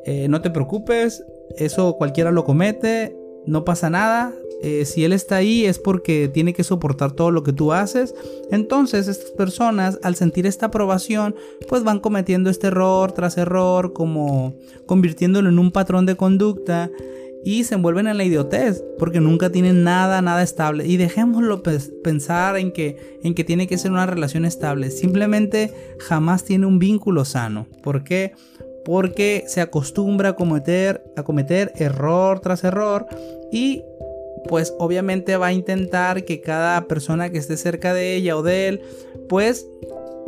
eh, 0.05 0.27
no 0.27 0.41
te 0.41 0.49
preocupes, 0.49 1.23
eso 1.57 1.95
cualquiera 1.97 2.31
lo 2.31 2.43
comete, 2.43 3.15
no 3.45 3.65
pasa 3.65 3.89
nada, 3.89 4.33
eh, 4.61 4.83
si 4.83 5.05
él 5.05 5.13
está 5.13 5.37
ahí 5.37 5.65
es 5.65 5.79
porque 5.79 6.27
tiene 6.27 6.53
que 6.53 6.65
soportar 6.65 7.13
todo 7.13 7.31
lo 7.31 7.43
que 7.43 7.53
tú 7.53 7.71
haces. 7.71 8.13
Entonces 8.51 9.07
estas 9.07 9.31
personas 9.31 9.99
al 10.03 10.15
sentir 10.15 10.45
esta 10.45 10.67
aprobación 10.67 11.35
pues 11.67 11.83
van 11.83 11.99
cometiendo 11.99 12.49
este 12.49 12.67
error 12.67 13.11
tras 13.13 13.37
error 13.37 13.93
como 13.93 14.55
convirtiéndolo 14.85 15.49
en 15.49 15.59
un 15.59 15.71
patrón 15.71 16.05
de 16.05 16.15
conducta 16.15 16.91
y 17.45 17.63
se 17.63 17.75
envuelven 17.75 18.07
en 18.07 18.17
la 18.17 18.25
idiotez 18.25 18.83
porque 18.97 19.21
nunca 19.21 19.49
tienen 19.49 19.85
nada, 19.85 20.21
nada 20.21 20.43
estable. 20.43 20.85
Y 20.85 20.97
dejémoslo 20.97 21.63
pensar 22.03 22.57
en 22.57 22.73
que, 22.73 23.19
en 23.23 23.33
que 23.33 23.45
tiene 23.45 23.65
que 23.67 23.77
ser 23.77 23.91
una 23.91 24.05
relación 24.05 24.43
estable. 24.43 24.91
Simplemente 24.91 25.73
jamás 25.99 26.43
tiene 26.43 26.65
un 26.65 26.79
vínculo 26.79 27.23
sano. 27.23 27.65
¿Por 27.81 28.03
qué? 28.03 28.33
Porque 28.85 29.43
se 29.47 29.61
acostumbra 29.61 30.29
a 30.29 30.35
cometer, 30.35 31.03
a 31.15 31.23
cometer 31.23 31.71
error 31.75 32.39
tras 32.39 32.63
error 32.63 33.05
y 33.51 33.83
pues 34.47 34.73
obviamente 34.79 35.35
va 35.37 35.47
a 35.47 35.53
intentar 35.53 36.23
que 36.23 36.41
cada 36.41 36.87
persona 36.87 37.29
que 37.29 37.37
esté 37.37 37.57
cerca 37.57 37.93
de 37.93 38.15
ella 38.15 38.37
o 38.37 38.43
de 38.43 38.67
él, 38.67 38.81
pues 39.27 39.67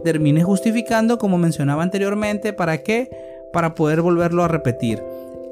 termine 0.03 0.43
justificando 0.43 1.17
como 1.17 1.37
mencionaba 1.37 1.83
anteriormente, 1.83 2.53
¿para 2.53 2.83
qué? 2.83 3.09
Para 3.53 3.73
poder 3.75 4.01
volverlo 4.01 4.43
a 4.43 4.47
repetir. 4.47 5.01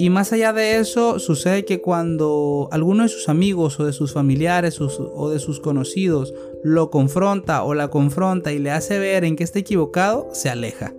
Y 0.01 0.09
más 0.09 0.31
allá 0.31 0.53
de 0.53 0.77
eso, 0.77 1.19
sucede 1.19 1.65
que 1.65 1.81
cuando 1.81 2.69
alguno 2.71 3.03
de 3.03 3.09
sus 3.09 3.27
amigos 3.27 3.81
o 3.81 3.85
de 3.85 3.91
sus 3.91 4.13
familiares 4.13 4.79
o, 4.79 5.29
de 5.29 5.39
sus 5.39 5.59
conocidos 5.59 6.33
lo 6.63 6.89
confronta 6.89 7.63
o 7.63 7.73
la 7.73 7.89
confronta 7.89 8.53
y 8.53 8.59
le 8.59 8.71
hace 8.71 8.97
ver 8.97 9.25
en 9.25 9.35
que 9.35 9.43
está 9.43 9.59
equivocado, 9.59 10.29
se 10.31 10.49
aleja. 10.49 10.93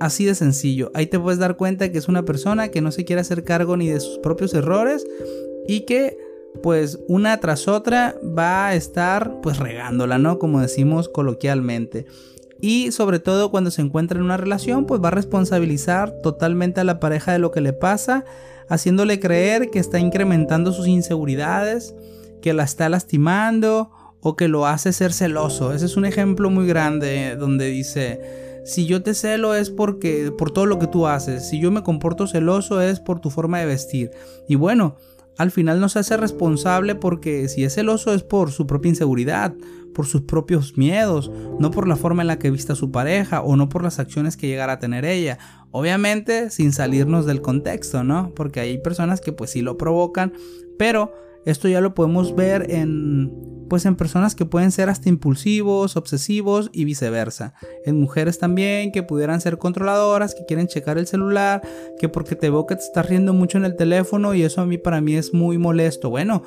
Así 0.00 0.24
de 0.24 0.34
sencillo. 0.34 0.90
Ahí 0.94 1.06
te 1.06 1.18
puedes 1.18 1.38
dar 1.38 1.56
cuenta 1.56 1.90
que 1.90 1.98
es 1.98 2.08
una 2.08 2.24
persona 2.24 2.68
que 2.68 2.80
no 2.80 2.92
se 2.92 3.04
quiere 3.04 3.20
hacer 3.20 3.44
cargo 3.44 3.76
ni 3.76 3.88
de 3.88 4.00
sus 4.00 4.18
propios 4.18 4.54
errores 4.54 5.06
y 5.66 5.80
que 5.80 6.16
pues 6.62 7.00
una 7.08 7.38
tras 7.40 7.68
otra 7.68 8.16
va 8.36 8.68
a 8.68 8.74
estar 8.74 9.40
pues 9.40 9.58
regándola, 9.58 10.18
¿no? 10.18 10.38
Como 10.38 10.60
decimos 10.60 11.08
coloquialmente. 11.08 12.06
Y 12.60 12.92
sobre 12.92 13.18
todo 13.18 13.50
cuando 13.50 13.70
se 13.70 13.82
encuentra 13.82 14.18
en 14.18 14.24
una 14.24 14.36
relación, 14.36 14.86
pues 14.86 15.02
va 15.02 15.08
a 15.08 15.12
responsabilizar 15.12 16.14
totalmente 16.22 16.80
a 16.80 16.84
la 16.84 17.00
pareja 17.00 17.32
de 17.32 17.38
lo 17.38 17.50
que 17.50 17.60
le 17.60 17.72
pasa, 17.72 18.24
haciéndole 18.68 19.20
creer 19.20 19.70
que 19.70 19.78
está 19.78 19.98
incrementando 19.98 20.72
sus 20.72 20.86
inseguridades, 20.86 21.94
que 22.40 22.54
la 22.54 22.64
está 22.64 22.88
lastimando 22.88 23.90
o 24.20 24.36
que 24.36 24.48
lo 24.48 24.66
hace 24.66 24.92
ser 24.92 25.12
celoso. 25.12 25.74
Ese 25.74 25.84
es 25.84 25.96
un 25.96 26.06
ejemplo 26.06 26.48
muy 26.48 26.66
grande 26.66 27.36
donde 27.36 27.66
dice, 27.66 28.43
si 28.64 28.86
yo 28.86 29.02
te 29.02 29.14
celo 29.14 29.54
es 29.54 29.70
porque 29.70 30.32
por 30.36 30.50
todo 30.50 30.66
lo 30.66 30.78
que 30.78 30.86
tú 30.86 31.06
haces, 31.06 31.48
si 31.48 31.60
yo 31.60 31.70
me 31.70 31.82
comporto 31.82 32.26
celoso 32.26 32.80
es 32.80 33.00
por 33.00 33.20
tu 33.20 33.30
forma 33.30 33.60
de 33.60 33.66
vestir. 33.66 34.10
Y 34.48 34.54
bueno, 34.54 34.96
al 35.36 35.50
final 35.50 35.80
no 35.80 35.88
se 35.88 35.98
hace 35.98 36.16
responsable 36.16 36.94
porque 36.94 37.48
si 37.48 37.64
es 37.64 37.74
celoso 37.74 38.14
es 38.14 38.22
por 38.22 38.52
su 38.52 38.66
propia 38.66 38.90
inseguridad, 38.90 39.54
por 39.94 40.06
sus 40.06 40.22
propios 40.22 40.76
miedos, 40.76 41.30
no 41.58 41.70
por 41.70 41.86
la 41.86 41.96
forma 41.96 42.22
en 42.22 42.28
la 42.28 42.38
que 42.38 42.50
vista 42.50 42.74
su 42.74 42.90
pareja 42.90 43.42
o 43.42 43.56
no 43.56 43.68
por 43.68 43.82
las 43.82 43.98
acciones 43.98 44.36
que 44.36 44.48
llegara 44.48 44.74
a 44.74 44.78
tener 44.78 45.04
ella. 45.04 45.38
Obviamente 45.70 46.50
sin 46.50 46.72
salirnos 46.72 47.26
del 47.26 47.42
contexto, 47.42 48.04
¿no? 48.04 48.32
Porque 48.34 48.60
hay 48.60 48.78
personas 48.78 49.20
que 49.20 49.32
pues 49.32 49.50
sí 49.50 49.60
lo 49.60 49.76
provocan, 49.76 50.32
pero 50.78 51.12
esto 51.44 51.68
ya 51.68 51.80
lo 51.80 51.94
podemos 51.94 52.34
ver 52.34 52.70
en 52.70 53.54
pues 53.68 53.86
en 53.86 53.96
personas 53.96 54.34
que 54.34 54.44
pueden 54.44 54.70
ser 54.70 54.88
hasta 54.88 55.08
impulsivos, 55.08 55.96
obsesivos 55.96 56.70
y 56.72 56.84
viceversa. 56.84 57.54
En 57.84 57.98
mujeres 57.98 58.38
también 58.38 58.92
que 58.92 59.02
pudieran 59.02 59.40
ser 59.40 59.58
controladoras, 59.58 60.34
que 60.34 60.44
quieren 60.44 60.66
checar 60.66 60.98
el 60.98 61.06
celular, 61.06 61.62
que 61.98 62.08
porque 62.08 62.36
te 62.36 62.50
veo 62.50 62.66
te 62.66 62.74
estás 62.74 63.08
riendo 63.08 63.32
mucho 63.32 63.58
en 63.58 63.64
el 63.64 63.76
teléfono 63.76 64.34
y 64.34 64.42
eso 64.42 64.60
a 64.60 64.66
mí 64.66 64.78
para 64.78 65.00
mí 65.00 65.16
es 65.16 65.32
muy 65.32 65.58
molesto. 65.58 66.10
Bueno, 66.10 66.42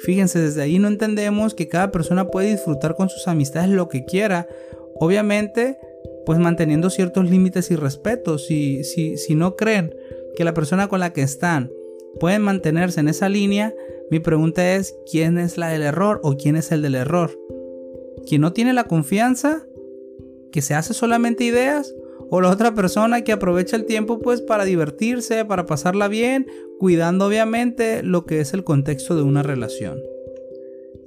fíjense, 0.00 0.40
desde 0.40 0.62
ahí 0.62 0.78
no 0.78 0.88
entendemos 0.88 1.54
que 1.54 1.68
cada 1.68 1.90
persona 1.90 2.28
puede 2.28 2.50
disfrutar 2.50 2.94
con 2.94 3.08
sus 3.08 3.28
amistades 3.28 3.70
lo 3.70 3.88
que 3.88 4.04
quiera. 4.04 4.46
Obviamente, 5.00 5.78
pues 6.26 6.38
manteniendo 6.38 6.90
ciertos 6.90 7.30
límites 7.30 7.70
y 7.70 7.76
respetos. 7.76 8.46
Si, 8.46 8.84
si, 8.84 9.16
si 9.16 9.34
no 9.34 9.56
creen 9.56 9.94
que 10.36 10.44
la 10.44 10.54
persona 10.54 10.88
con 10.88 11.00
la 11.00 11.12
que 11.12 11.22
están 11.22 11.70
pueden 12.20 12.42
mantenerse 12.42 13.00
en 13.00 13.08
esa 13.08 13.28
línea, 13.28 13.72
mi 14.10 14.20
pregunta 14.20 14.74
es, 14.74 14.94
¿quién 15.10 15.38
es 15.38 15.58
la 15.58 15.68
del 15.68 15.82
error 15.82 16.20
o 16.22 16.36
quién 16.36 16.56
es 16.56 16.72
el 16.72 16.82
del 16.82 16.94
error? 16.94 17.38
¿Quién 18.26 18.40
no 18.40 18.52
tiene 18.52 18.72
la 18.72 18.84
confianza? 18.84 19.66
¿Que 20.50 20.62
se 20.62 20.74
hace 20.74 20.94
solamente 20.94 21.44
ideas? 21.44 21.94
¿O 22.30 22.40
la 22.40 22.50
otra 22.50 22.74
persona 22.74 23.22
que 23.22 23.32
aprovecha 23.32 23.76
el 23.76 23.86
tiempo 23.86 24.18
pues 24.18 24.40
para 24.42 24.64
divertirse, 24.64 25.44
para 25.44 25.66
pasarla 25.66 26.08
bien, 26.08 26.46
cuidando 26.78 27.26
obviamente 27.26 28.02
lo 28.02 28.26
que 28.26 28.40
es 28.40 28.54
el 28.54 28.64
contexto 28.64 29.14
de 29.16 29.22
una 29.22 29.42
relación? 29.42 29.98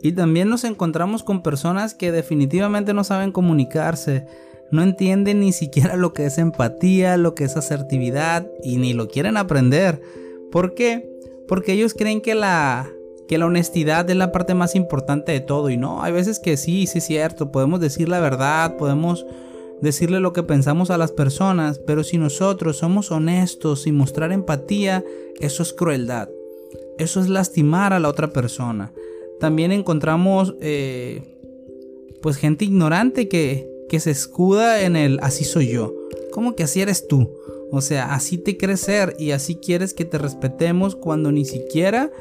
Y 0.04 0.14
también 0.14 0.50
nos 0.50 0.64
encontramos 0.64 1.24
con 1.24 1.44
personas 1.44 1.94
que 1.94 2.12
definitivamente 2.12 2.94
no 2.94 3.04
saben 3.04 3.32
comunicarse, 3.32 4.26
no 4.72 4.82
entienden 4.82 5.42
ni 5.42 5.52
siquiera 5.52 5.96
lo 5.96 6.14
que 6.14 6.26
es 6.26 6.38
empatía, 6.38 7.18
lo 7.18 7.36
que 7.36 7.44
es 7.44 7.58
asertividad 7.58 8.50
y 8.64 8.78
ni 8.78 8.94
lo 8.94 9.08
quieren 9.08 9.38
aprender. 9.38 10.02
¿Por 10.52 10.74
qué? 10.74 11.11
Porque 11.48 11.74
ellos 11.74 11.94
creen 11.94 12.22
que 12.22 12.36
la, 12.36 12.92
que 13.28 13.38
la 13.38 13.46
honestidad 13.46 14.10
es 14.10 14.16
la 14.16 14.32
parte 14.32 14.54
más 14.54 14.76
importante 14.76 15.32
de 15.32 15.40
todo. 15.40 15.70
Y 15.70 15.78
no, 15.78 16.04
hay 16.04 16.12
veces 16.12 16.40
que 16.40 16.58
sí, 16.58 16.88
sí 16.88 17.00
es 17.00 17.06
cierto. 17.06 17.52
Podemos 17.52 17.80
decir 17.80 18.10
la 18.10 18.20
verdad, 18.20 18.78
podemos 18.78 19.26
decirle 19.82 20.20
lo 20.20 20.34
que 20.34 20.44
pensamos 20.44 20.92
a 20.92 20.98
las 20.98 21.12
personas. 21.12 21.80
Pero 21.80 22.04
si 22.04 22.18
nosotros 22.18 22.78
somos 22.78 23.12
honestos 23.12 23.88
y 23.88 23.92
mostrar 23.92 24.32
empatía, 24.32 25.04
eso 25.40 25.64
es 25.64 25.74
crueldad. 25.74 26.30
Eso 26.98 27.20
es 27.20 27.30
lastimar 27.30 27.94
a 27.94 28.00
la 28.00 28.10
otra 28.10 28.32
persona. 28.32 28.94
También 29.40 29.72
encontramos 29.72 30.56
eh, 30.62 31.24
pues 32.22 32.38
gente 32.38 32.66
ignorante 32.66 33.28
que, 33.28 33.68
que 33.90 34.00
se 34.00 34.12
escuda 34.12 34.82
en 34.82 34.96
el 34.96 35.20
así 35.22 35.44
soy 35.44 35.70
yo. 35.70 35.94
¿Cómo 36.32 36.56
que 36.56 36.64
así 36.64 36.82
eres 36.82 37.08
tú? 37.08 37.30
O 37.72 37.82
sea, 37.82 38.14
así 38.14 38.38
te 38.38 38.58
crees 38.58 38.82
ser 38.82 39.16
y 39.18 39.32
así 39.32 39.56
quieres 39.56 39.94
que 39.94 40.06
te 40.06 40.18
respetemos 40.18 40.96
cuando 40.96 41.32
ni 41.32 41.46
siquiera 41.46 42.12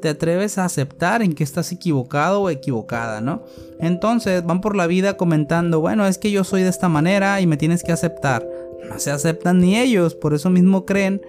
te 0.00 0.10
atreves 0.10 0.58
a 0.58 0.64
aceptar 0.64 1.22
en 1.22 1.34
que 1.34 1.42
estás 1.42 1.72
equivocado 1.72 2.42
o 2.42 2.50
equivocada, 2.50 3.20
¿no? 3.20 3.42
Entonces 3.80 4.44
van 4.44 4.60
por 4.60 4.76
la 4.76 4.86
vida 4.86 5.16
comentando, 5.16 5.80
bueno, 5.80 6.06
es 6.06 6.18
que 6.18 6.30
yo 6.30 6.44
soy 6.44 6.62
de 6.62 6.68
esta 6.68 6.88
manera 6.88 7.40
y 7.40 7.46
me 7.46 7.56
tienes 7.56 7.82
que 7.82 7.92
aceptar. 7.92 8.46
No 8.88 8.98
se 8.98 9.10
aceptan 9.10 9.60
ni 9.60 9.76
ellos, 9.76 10.14
por 10.14 10.34
eso 10.34 10.50
mismo 10.50 10.86
creen 10.86 11.20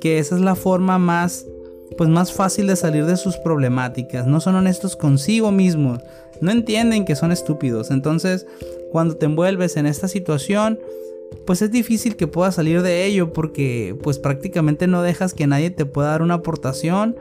que 0.00 0.18
esa 0.18 0.36
es 0.36 0.40
la 0.40 0.54
forma 0.54 0.98
más 0.98 1.44
pues 1.96 2.10
más 2.10 2.32
fácil 2.32 2.66
de 2.66 2.76
salir 2.76 3.06
de 3.06 3.16
sus 3.16 3.36
problemáticas. 3.36 4.26
No 4.26 4.40
son 4.40 4.56
honestos 4.56 4.96
consigo 4.96 5.52
mismos. 5.52 6.00
No 6.40 6.50
entienden 6.50 7.04
que 7.04 7.14
son 7.14 7.32
estúpidos. 7.32 7.90
Entonces, 7.90 8.46
cuando 8.90 9.16
te 9.16 9.26
envuelves 9.26 9.76
en 9.76 9.86
esta 9.86 10.08
situación, 10.08 10.78
pues 11.46 11.62
es 11.62 11.70
difícil 11.70 12.16
que 12.16 12.26
puedas 12.26 12.54
salir 12.54 12.82
de 12.82 13.06
ello 13.06 13.32
porque 13.32 13.96
pues 14.02 14.18
prácticamente 14.18 14.86
no 14.86 15.02
dejas 15.02 15.34
que 15.34 15.46
nadie 15.46 15.70
te 15.70 15.86
pueda 15.86 16.10
dar 16.10 16.22
una 16.22 16.34
aportación 16.34 17.16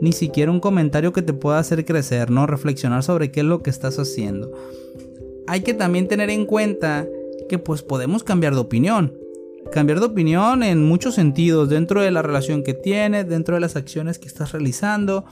ni 0.00 0.12
siquiera 0.12 0.52
un 0.52 0.60
comentario 0.60 1.12
que 1.12 1.22
te 1.22 1.32
pueda 1.32 1.58
hacer 1.58 1.84
crecer, 1.84 2.30
¿no? 2.30 2.46
Reflexionar 2.46 3.02
sobre 3.02 3.30
qué 3.30 3.40
es 3.40 3.46
lo 3.46 3.62
que 3.62 3.70
estás 3.70 3.98
haciendo. 3.98 4.52
Hay 5.46 5.60
que 5.60 5.74
también 5.74 6.08
tener 6.08 6.30
en 6.30 6.44
cuenta 6.44 7.06
que 7.48 7.58
pues 7.58 7.82
podemos 7.82 8.24
cambiar 8.24 8.54
de 8.54 8.60
opinión. 8.60 9.14
Cambiar 9.72 10.00
de 10.00 10.06
opinión 10.06 10.62
en 10.62 10.84
muchos 10.84 11.14
sentidos, 11.14 11.68
dentro 11.68 12.00
de 12.02 12.10
la 12.10 12.22
relación 12.22 12.62
que 12.62 12.74
tienes, 12.74 13.28
dentro 13.28 13.54
de 13.54 13.60
las 13.60 13.74
acciones 13.74 14.18
que 14.18 14.28
estás 14.28 14.52
realizando, 14.52 15.24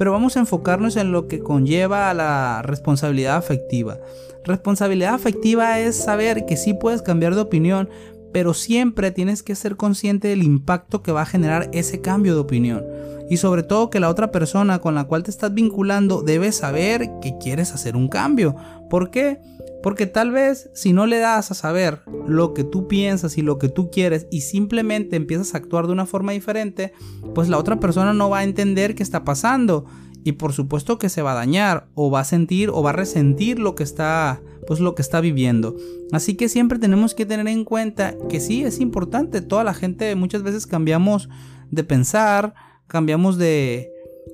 pero 0.00 0.12
vamos 0.12 0.38
a 0.38 0.40
enfocarnos 0.40 0.96
en 0.96 1.12
lo 1.12 1.28
que 1.28 1.40
conlleva 1.40 2.08
a 2.08 2.14
la 2.14 2.62
responsabilidad 2.62 3.36
afectiva. 3.36 3.98
Responsabilidad 4.46 5.12
afectiva 5.12 5.78
es 5.78 5.94
saber 5.94 6.46
que 6.46 6.56
sí 6.56 6.72
puedes 6.72 7.02
cambiar 7.02 7.34
de 7.34 7.42
opinión, 7.42 7.90
pero 8.32 8.54
siempre 8.54 9.10
tienes 9.10 9.42
que 9.42 9.54
ser 9.54 9.76
consciente 9.76 10.28
del 10.28 10.42
impacto 10.42 11.02
que 11.02 11.12
va 11.12 11.20
a 11.20 11.26
generar 11.26 11.68
ese 11.74 12.00
cambio 12.00 12.32
de 12.32 12.40
opinión. 12.40 12.82
Y 13.28 13.36
sobre 13.36 13.62
todo 13.62 13.90
que 13.90 14.00
la 14.00 14.08
otra 14.08 14.32
persona 14.32 14.78
con 14.78 14.94
la 14.94 15.04
cual 15.04 15.22
te 15.22 15.30
estás 15.30 15.52
vinculando 15.52 16.22
debe 16.22 16.50
saber 16.50 17.10
que 17.20 17.36
quieres 17.36 17.74
hacer 17.74 17.94
un 17.94 18.08
cambio. 18.08 18.56
¿Por 18.88 19.10
qué? 19.10 19.38
Porque 19.82 20.06
tal 20.06 20.30
vez 20.30 20.70
si 20.74 20.92
no 20.92 21.06
le 21.06 21.18
das 21.18 21.50
a 21.50 21.54
saber 21.54 22.02
lo 22.26 22.54
que 22.54 22.64
tú 22.64 22.86
piensas 22.86 23.38
y 23.38 23.42
lo 23.42 23.58
que 23.58 23.68
tú 23.68 23.90
quieres 23.90 24.26
y 24.30 24.42
simplemente 24.42 25.16
empiezas 25.16 25.54
a 25.54 25.58
actuar 25.58 25.86
de 25.86 25.92
una 25.92 26.06
forma 26.06 26.32
diferente, 26.32 26.92
pues 27.34 27.48
la 27.48 27.58
otra 27.58 27.80
persona 27.80 28.12
no 28.12 28.30
va 28.30 28.38
a 28.38 28.44
entender 28.44 28.94
qué 28.94 29.02
está 29.02 29.24
pasando 29.24 29.86
y 30.22 30.32
por 30.32 30.52
supuesto 30.52 30.98
que 30.98 31.08
se 31.08 31.22
va 31.22 31.32
a 31.32 31.36
dañar 31.36 31.88
o 31.94 32.10
va 32.10 32.20
a 32.20 32.24
sentir 32.24 32.70
o 32.70 32.82
va 32.82 32.90
a 32.90 32.94
resentir 32.94 33.58
lo 33.58 33.74
que 33.74 33.82
está 33.82 34.40
pues 34.66 34.78
lo 34.78 34.94
que 34.94 35.02
está 35.02 35.20
viviendo. 35.20 35.74
Así 36.12 36.34
que 36.34 36.48
siempre 36.48 36.78
tenemos 36.78 37.14
que 37.14 37.26
tener 37.26 37.48
en 37.48 37.64
cuenta 37.64 38.14
que 38.28 38.40
sí 38.40 38.62
es 38.62 38.80
importante, 38.80 39.40
toda 39.40 39.64
la 39.64 39.74
gente 39.74 40.14
muchas 40.14 40.42
veces 40.42 40.66
cambiamos 40.66 41.28
de 41.70 41.82
pensar, 41.84 42.54
cambiamos 42.86 43.38
de 43.38 43.90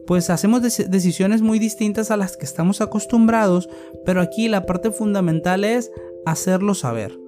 pues 0.07 0.31
hacemos 0.31 0.63
decisiones 0.63 1.43
muy 1.43 1.59
distintas 1.59 2.11
a 2.11 2.17
las 2.17 2.37
que 2.37 2.45
estamos 2.45 2.81
acostumbrados, 2.81 3.69
pero 4.05 4.21
aquí 4.21 4.49
la 4.49 4.67
parte 4.67 4.91
fundamental 4.91 5.65
es 5.65 5.91
hacerlo 6.25 6.75
saber. 6.75 7.19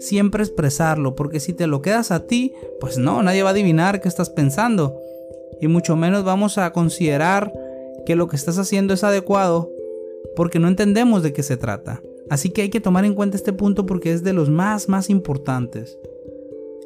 Siempre 0.00 0.42
expresarlo, 0.42 1.14
porque 1.14 1.40
si 1.40 1.52
te 1.52 1.66
lo 1.66 1.82
quedas 1.82 2.10
a 2.10 2.26
ti, 2.26 2.52
pues 2.80 2.98
no, 2.98 3.22
nadie 3.22 3.42
va 3.42 3.50
a 3.50 3.52
adivinar 3.52 4.00
qué 4.00 4.08
estás 4.08 4.30
pensando. 4.30 4.98
Y 5.60 5.68
mucho 5.68 5.96
menos 5.96 6.24
vamos 6.24 6.58
a 6.58 6.72
considerar 6.72 7.52
que 8.04 8.16
lo 8.16 8.28
que 8.28 8.36
estás 8.36 8.58
haciendo 8.58 8.94
es 8.94 9.04
adecuado 9.04 9.70
porque 10.36 10.58
no 10.58 10.68
entendemos 10.68 11.22
de 11.22 11.32
qué 11.32 11.42
se 11.42 11.56
trata. 11.56 12.02
Así 12.30 12.50
que 12.50 12.62
hay 12.62 12.70
que 12.70 12.80
tomar 12.80 13.04
en 13.04 13.14
cuenta 13.14 13.36
este 13.36 13.52
punto 13.52 13.86
porque 13.86 14.12
es 14.12 14.24
de 14.24 14.32
los 14.32 14.50
más, 14.50 14.88
más 14.88 15.10
importantes. 15.10 15.98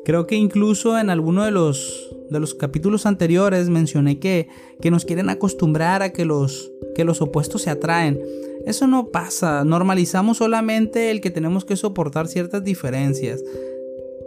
Creo 0.08 0.26
que 0.26 0.36
incluso 0.36 0.98
en 0.98 1.10
alguno 1.10 1.44
de 1.44 1.50
los, 1.50 2.08
de 2.30 2.40
los 2.40 2.54
capítulos 2.54 3.04
anteriores 3.04 3.68
mencioné 3.68 4.18
que, 4.18 4.48
que 4.80 4.90
nos 4.90 5.04
quieren 5.04 5.28
acostumbrar 5.28 6.00
a 6.00 6.14
que 6.14 6.24
los, 6.24 6.72
que 6.94 7.04
los 7.04 7.20
opuestos 7.20 7.60
se 7.60 7.68
atraen. 7.68 8.18
Eso 8.64 8.86
no 8.86 9.08
pasa, 9.08 9.64
normalizamos 9.66 10.38
solamente 10.38 11.10
el 11.10 11.20
que 11.20 11.30
tenemos 11.30 11.66
que 11.66 11.76
soportar 11.76 12.26
ciertas 12.26 12.64
diferencias 12.64 13.44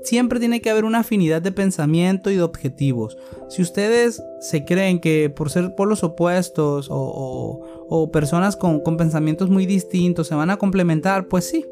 siempre 0.04 0.40
tiene 0.40 0.62
que 0.62 0.70
haber 0.70 0.86
una 0.86 1.00
afinidad 1.00 1.42
de 1.42 1.52
pensamiento 1.52 2.32
y 2.32 2.36
de 2.36 2.42
objetivos. 2.42 3.18
Si 3.50 3.62
ustedes 3.62 4.22
se 4.40 4.66
creen 4.66 5.00
que 5.00 5.30
por 5.30 5.50
ser 5.50 5.76
polos 5.76 6.04
opuestos 6.04 6.88
o, 6.90 8.10
personas 8.12 8.56
con, 8.56 8.80
con, 8.80 8.98
pensamientos 8.98 9.50
muy 9.50 9.66
distintos 9.66 10.28
se 10.28 10.36
van 10.36 10.50
a 10.50 10.58
complementar, 10.58 11.28
pues 11.28 11.46
sí, 11.46 11.66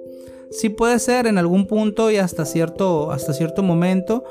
sí 0.52 0.70
puede 0.70 1.00
ser 1.00 1.28
en 1.28 1.38
algún 1.38 1.68
punto 1.68 2.12
y 2.12 2.18
hasta 2.18 2.46
cierto, 2.46 3.12
hasta 3.12 3.34
cierto 3.34 3.64
momento, 3.64 4.24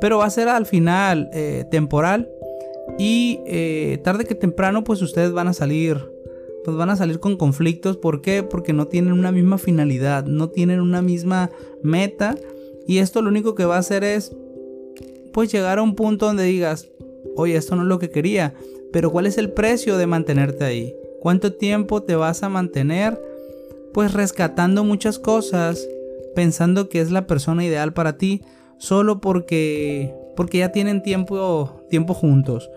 pero 0.00 0.18
va 0.18 0.26
a 0.26 0.30
ser 0.30 0.48
al 0.48 0.66
final 0.66 1.30
eh, 1.32 1.64
temporal 1.70 2.28
y 2.98 3.40
eh, 3.46 4.00
tarde 4.02 4.24
que 4.24 4.34
temprano 4.34 4.84
pues 4.84 5.02
ustedes 5.02 5.32
van 5.32 5.48
a 5.48 5.52
salir 5.52 5.98
pues 6.64 6.76
van 6.76 6.90
a 6.90 6.96
salir 6.96 7.20
con 7.20 7.36
conflictos. 7.36 7.96
¿Por 7.96 8.20
qué? 8.20 8.42
Porque 8.42 8.72
no 8.72 8.86
tienen 8.86 9.12
una 9.12 9.32
misma 9.32 9.58
finalidad, 9.58 10.24
no 10.24 10.50
tienen 10.50 10.80
una 10.80 11.02
misma 11.02 11.50
meta 11.82 12.36
y 12.86 12.98
esto 12.98 13.22
lo 13.22 13.30
único 13.30 13.54
que 13.54 13.64
va 13.64 13.76
a 13.76 13.80
hacer 13.80 14.04
es, 14.04 14.34
pues 15.32 15.52
llegar 15.52 15.78
a 15.78 15.82
un 15.82 15.94
punto 15.94 16.26
donde 16.26 16.44
digas, 16.44 16.88
oye, 17.36 17.56
esto 17.56 17.76
no 17.76 17.82
es 17.82 17.88
lo 17.88 17.98
que 17.98 18.10
quería, 18.10 18.54
pero 18.92 19.10
¿cuál 19.10 19.26
es 19.26 19.38
el 19.38 19.52
precio 19.52 19.96
de 19.96 20.06
mantenerte 20.06 20.64
ahí? 20.64 20.94
¿Cuánto 21.20 21.52
tiempo 21.52 22.02
te 22.02 22.16
vas 22.16 22.42
a 22.42 22.48
mantener? 22.48 23.20
Pues 23.92 24.12
rescatando 24.12 24.84
muchas 24.84 25.18
cosas, 25.18 25.86
pensando 26.34 26.88
que 26.88 27.00
es 27.00 27.10
la 27.10 27.26
persona 27.26 27.64
ideal 27.64 27.92
para 27.92 28.16
ti, 28.18 28.42
solo 28.78 29.20
porque, 29.20 30.14
porque 30.36 30.58
ya 30.58 30.72
tienen 30.72 31.02
tiempo, 31.02 31.82
tiempo 31.88 32.14
juntos 32.14 32.70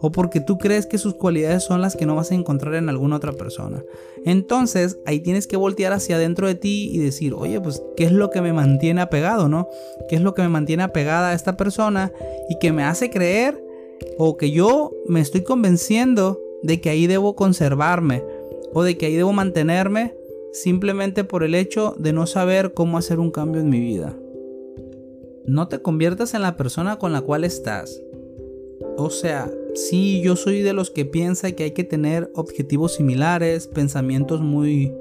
o 0.00 0.10
porque 0.10 0.40
tú 0.40 0.58
crees 0.58 0.86
que 0.86 0.98
sus 0.98 1.14
cualidades 1.14 1.62
son 1.62 1.82
las 1.82 1.94
que 1.94 2.06
no 2.06 2.14
vas 2.14 2.30
a 2.30 2.34
encontrar 2.34 2.74
en 2.74 2.88
alguna 2.88 3.16
otra 3.16 3.32
persona. 3.32 3.84
Entonces 4.24 4.98
ahí 5.06 5.20
tienes 5.20 5.46
que 5.46 5.56
voltear 5.56 5.92
hacia 5.92 6.16
adentro 6.16 6.46
de 6.46 6.54
ti 6.54 6.90
y 6.92 6.98
decir, 6.98 7.34
oye, 7.34 7.60
pues, 7.60 7.82
¿qué 7.96 8.04
es 8.04 8.12
lo 8.12 8.30
que 8.30 8.40
me 8.40 8.52
mantiene 8.52 9.02
apegado, 9.02 9.48
no? 9.48 9.68
¿Qué 10.08 10.16
es 10.16 10.22
lo 10.22 10.34
que 10.34 10.42
me 10.42 10.48
mantiene 10.48 10.82
apegada 10.82 11.30
a 11.30 11.34
esta 11.34 11.56
persona 11.56 12.12
y 12.48 12.58
que 12.58 12.72
me 12.72 12.82
hace 12.82 13.10
creer 13.10 13.62
o 14.16 14.36
que 14.36 14.50
yo 14.50 14.90
me 15.06 15.20
estoy 15.20 15.42
convenciendo 15.42 16.40
de 16.62 16.80
que 16.80 16.90
ahí 16.90 17.06
debo 17.06 17.36
conservarme 17.36 18.22
o 18.72 18.82
de 18.82 18.96
que 18.96 19.06
ahí 19.06 19.16
debo 19.16 19.32
mantenerme 19.32 20.14
simplemente 20.52 21.24
por 21.24 21.42
el 21.42 21.54
hecho 21.54 21.94
de 21.98 22.12
no 22.12 22.26
saber 22.26 22.74
cómo 22.74 22.98
hacer 22.98 23.18
un 23.18 23.30
cambio 23.30 23.60
en 23.60 23.70
mi 23.70 23.80
vida? 23.80 24.16
No 25.46 25.68
te 25.68 25.80
conviertas 25.80 26.34
en 26.34 26.42
la 26.42 26.56
persona 26.56 26.96
con 26.98 27.12
la 27.12 27.22
cual 27.22 27.44
estás. 27.44 28.00
O 28.96 29.10
sea, 29.10 29.50
sí, 29.74 30.20
yo 30.22 30.36
soy 30.36 30.62
de 30.62 30.72
los 30.72 30.90
que 30.90 31.04
piensa 31.04 31.52
que 31.52 31.64
hay 31.64 31.70
que 31.72 31.84
tener 31.84 32.30
objetivos 32.34 32.94
similares, 32.94 33.66
pensamientos 33.66 34.40
muy, 34.40 34.92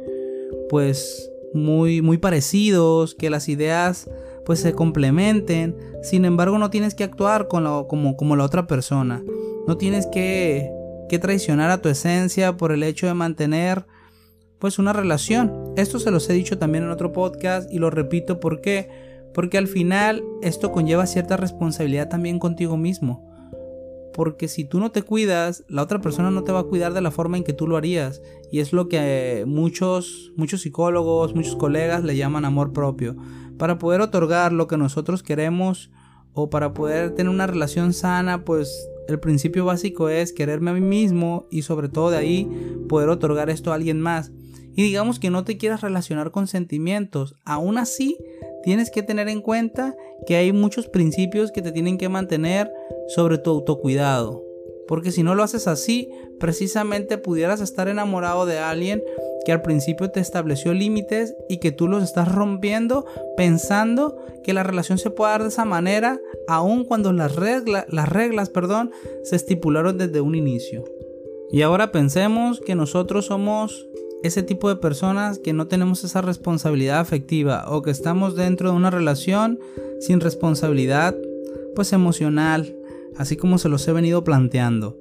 pues, 0.70 1.30
muy, 1.54 2.02
muy 2.02 2.18
parecidos, 2.18 3.16
que 3.16 3.30
las 3.30 3.50
ideas, 3.50 4.10
pues, 4.46 4.60
se 4.60 4.74
complementen. 4.74 5.76
Sin 6.02 6.26
embargo, 6.26 6.58
no 6.58 6.70
tienes 6.70 6.96
que 6.96 7.04
actuar 7.04 7.48
como, 7.48 7.88
como 7.88 8.36
la 8.36 8.46
otra 8.46 8.68
persona. 8.68 9.24
No 9.68 9.78
tienes 9.78 10.08
que, 10.08 10.72
que 11.10 11.20
traicionar 11.20 11.70
a 11.70 11.82
tu 11.82 11.90
esencia 11.90 12.56
por 12.56 12.72
el 12.72 12.84
hecho 12.84 13.08
de 13.08 13.14
mantener, 13.14 13.86
pues, 14.60 14.80
una 14.80 14.94
relación. 14.94 15.74
Esto 15.78 16.00
se 16.00 16.12
los 16.12 16.30
he 16.30 16.34
dicho 16.34 16.58
también 16.58 16.84
en 16.84 16.92
otro 16.92 17.12
podcast 17.12 17.72
y 17.72 17.80
lo 17.80 17.90
repito, 17.90 18.40
¿por 18.40 18.62
qué? 18.62 18.90
Porque 19.34 19.58
al 19.58 19.68
final 19.68 20.24
esto 20.42 20.72
conlleva 20.72 21.06
cierta 21.06 21.38
responsabilidad 21.38 22.10
también 22.10 22.40
contigo 22.40 22.78
mismo. 22.78 23.26
Porque 24.14 24.48
si 24.48 24.66
tú 24.66 24.80
no 24.80 24.92
te 24.92 25.04
cuidas, 25.04 25.64
la 25.70 25.84
otra 25.84 26.02
persona 26.02 26.30
no 26.32 26.44
te 26.44 26.52
va 26.52 26.60
a 26.60 26.66
cuidar 26.66 26.94
de 26.94 27.02
la 27.02 27.12
forma 27.12 27.38
en 27.38 27.44
que 27.44 27.54
tú 27.54 27.68
lo 27.68 27.78
harías. 27.78 28.22
Y 28.52 28.60
es 28.60 28.74
lo 28.74 28.90
que 28.90 29.46
muchos, 29.48 30.34
muchos 30.36 30.62
psicólogos, 30.62 31.36
muchos 31.36 31.56
colegas 31.56 32.04
le 32.04 32.18
llaman 32.18 32.44
amor 32.44 32.74
propio. 32.74 33.16
Para 33.58 33.78
poder 33.78 34.02
otorgar 34.02 34.52
lo 34.52 34.68
que 34.68 34.78
nosotros 34.78 35.24
queremos 35.24 35.92
o 36.34 36.50
para 36.50 36.74
poder 36.74 37.12
tener 37.16 37.30
una 37.30 37.48
relación 37.48 37.94
sana, 37.94 38.44
pues 38.44 38.90
el 39.08 39.20
principio 39.20 39.66
básico 39.66 40.10
es 40.10 40.34
quererme 40.34 40.72
a 40.72 40.74
mí 40.74 40.82
mismo 40.82 41.48
y 41.50 41.62
sobre 41.62 41.90
todo 41.90 42.12
de 42.12 42.18
ahí 42.18 42.50
poder 42.88 43.10
otorgar 43.10 43.50
esto 43.50 43.72
a 43.72 43.76
alguien 43.76 44.02
más. 44.02 44.32
Y 44.80 44.84
digamos 44.84 45.20
que 45.20 45.30
no 45.30 45.44
te 45.44 45.58
quieras 45.58 45.82
relacionar 45.82 46.32
con 46.32 46.48
sentimientos, 46.48 47.36
aún 47.44 47.78
así 47.78 48.18
tienes 48.64 48.92
que 48.92 49.04
tener 49.04 49.28
en 49.28 49.42
cuenta 49.42 49.94
que 50.26 50.38
hay 50.38 50.54
muchos 50.54 50.88
principios 50.88 51.52
que 51.52 51.62
te 51.62 51.74
tienen 51.74 51.98
que 51.98 52.08
mantener 52.08 52.72
sobre 53.10 53.38
tu 53.40 53.50
autocuidado. 53.50 54.42
Porque 54.88 55.12
si 55.12 55.22
no 55.22 55.36
lo 55.36 55.44
haces 55.44 55.68
así, 55.68 56.10
precisamente 56.40 57.18
pudieras 57.18 57.60
estar 57.60 57.90
enamorado 57.90 58.46
de 58.46 58.60
alguien 58.60 59.04
que 59.44 59.52
al 59.52 59.62
principio 59.62 60.12
te 60.12 60.22
estableció 60.22 60.74
límites 60.74 61.36
y 61.50 61.58
que 61.58 61.74
tú 61.74 61.90
los 61.90 62.02
estás 62.02 62.34
rompiendo 62.34 63.06
pensando 63.36 64.18
que 64.46 64.54
la 64.54 64.64
relación 64.64 64.98
se 64.98 65.10
puede 65.10 65.32
dar 65.32 65.42
de 65.42 65.50
esa 65.50 65.66
manera, 65.66 66.22
aun 66.48 66.86
cuando 66.86 67.12
las, 67.12 67.36
las 67.36 68.10
reglas 68.10 68.50
perdón, 68.50 68.92
se 69.24 69.36
estipularon 69.36 69.98
desde 69.98 70.22
un 70.22 70.36
inicio. 70.36 70.86
Y 71.52 71.64
ahora 71.64 71.92
pensemos 71.92 72.62
que 72.62 72.76
nosotros 72.76 73.26
somos 73.26 73.90
ese 74.24 74.44
tipo 74.44 74.70
de 74.70 74.76
personas 74.76 75.40
que 75.40 75.54
no 75.54 75.68
tenemos 75.68 76.04
esa 76.04 76.22
responsabilidad 76.22 77.00
afectiva 77.00 77.66
o 77.68 77.82
que 77.82 77.92
estamos 77.92 78.36
dentro 78.36 78.72
de 78.72 78.78
una 78.78 78.90
relación 78.90 79.60
sin 80.00 80.20
responsabilidad 80.20 81.16
pues 81.76 81.94
emocional, 81.94 82.76
así 83.18 83.38
como 83.38 83.58
se 83.58 83.70
los 83.70 83.88
he 83.88 83.94
venido 83.94 84.24
planteando. 84.24 85.00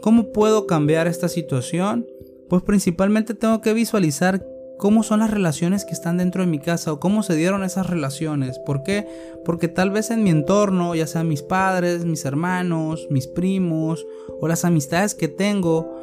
¿Cómo 0.00 0.32
puedo 0.32 0.66
cambiar 0.66 1.06
esta 1.06 1.28
situación? 1.28 2.06
Pues 2.48 2.62
principalmente 2.62 3.34
tengo 3.34 3.60
que 3.60 3.74
visualizar 3.74 4.46
cómo 4.78 5.02
son 5.02 5.20
las 5.20 5.30
relaciones 5.30 5.84
que 5.84 5.92
están 5.92 6.18
dentro 6.18 6.42
de 6.42 6.50
mi 6.50 6.58
casa 6.58 6.92
o 6.92 7.00
cómo 7.00 7.22
se 7.22 7.34
dieron 7.34 7.64
esas 7.64 7.88
relaciones. 7.88 8.58
¿Por 8.58 8.82
qué? 8.82 9.06
Porque 9.44 9.68
tal 9.68 9.90
vez 9.90 10.10
en 10.10 10.22
mi 10.22 10.30
entorno, 10.30 10.94
ya 10.94 11.06
sean 11.06 11.28
mis 11.28 11.42
padres, 11.42 12.04
mis 12.04 12.24
hermanos, 12.24 13.06
mis 13.10 13.26
primos 13.26 14.06
o 14.40 14.48
las 14.48 14.64
amistades 14.64 15.14
que 15.14 15.28
tengo, 15.28 15.95